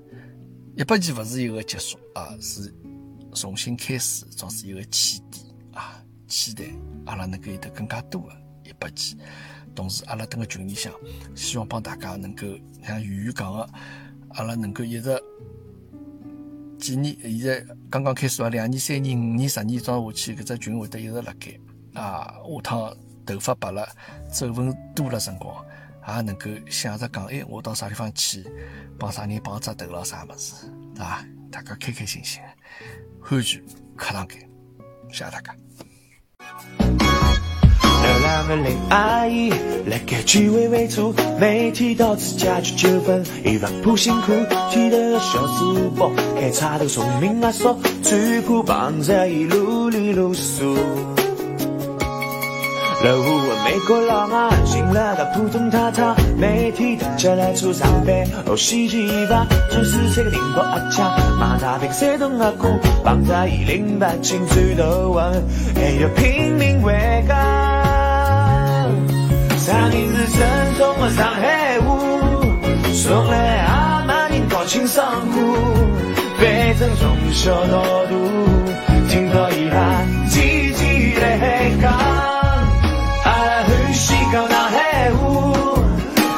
[0.77, 2.73] 一百集勿是一个结束啊，是
[3.35, 6.01] 重新开始，总是一个起点啊。
[6.29, 6.65] 期待
[7.05, 9.17] 阿拉能够有得更加多的一百集，
[9.75, 10.93] 同时阿拉等个群里向，
[11.35, 12.47] 希望帮大家能够
[12.87, 13.69] 像鱼鱼讲的，
[14.29, 15.21] 阿拉能够一直。
[16.83, 21.57] 几年，现在刚刚开始啊，两年、三年、五年、十年装下去，搿只群会得一直辣盖
[21.95, 22.35] 啊。
[22.45, 22.93] 下趟
[23.25, 23.89] 头发白了，
[24.33, 25.65] 皱纹多了，辰光
[26.09, 28.45] 也能够想着讲，哎，我到啥地方去
[28.99, 30.67] 帮啥人帮只头了啥物事，
[30.99, 31.25] 啊？
[31.53, 32.43] 大家开开心心，
[33.21, 33.63] 欢聚
[33.97, 34.41] 课堂间，
[35.09, 35.55] 谢谢大家。
[38.33, 39.29] 两个恋爱，
[39.85, 44.33] 来个聚会为主，没提到自家去纠纷，一万步辛苦，
[44.71, 46.11] 提着小书包，
[46.41, 50.75] 开茶都聪明阿叔，最苦帮着一路里露宿。
[53.05, 62.67] 老五问美国老妈，进了个普通太太，没提到家来出上班，哦洗衣房，就是这个邻国阿强，马大兵山东阿姑，
[63.05, 66.95] 帮着一零八清最多问，还要拼命为
[67.29, 67.72] 干。
[69.63, 71.97] 上年是正宗的上海话，
[73.05, 75.55] 从来阿妈人搞清桑苦，
[76.37, 78.11] 反正从小到大
[79.09, 85.21] 听到伊拉叽叽来讲，阿拉欢喜讲上海话，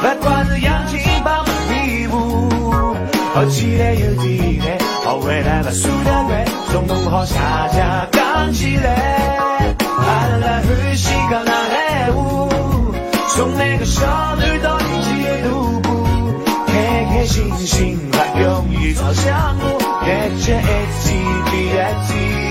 [0.01, 2.47] 不管是洋气帮礼物，
[3.33, 8.07] 学起来有体面，学回来不输得快，总统好下家。
[8.11, 9.73] 唱起来。
[9.79, 12.49] 阿拉来欢喜讲南海话，
[13.35, 14.01] 从每个小
[14.37, 15.89] 女到你几个独步，
[16.67, 21.77] 开开心心把荣誉朝向我，带着 STB 的
[22.07, 22.44] T。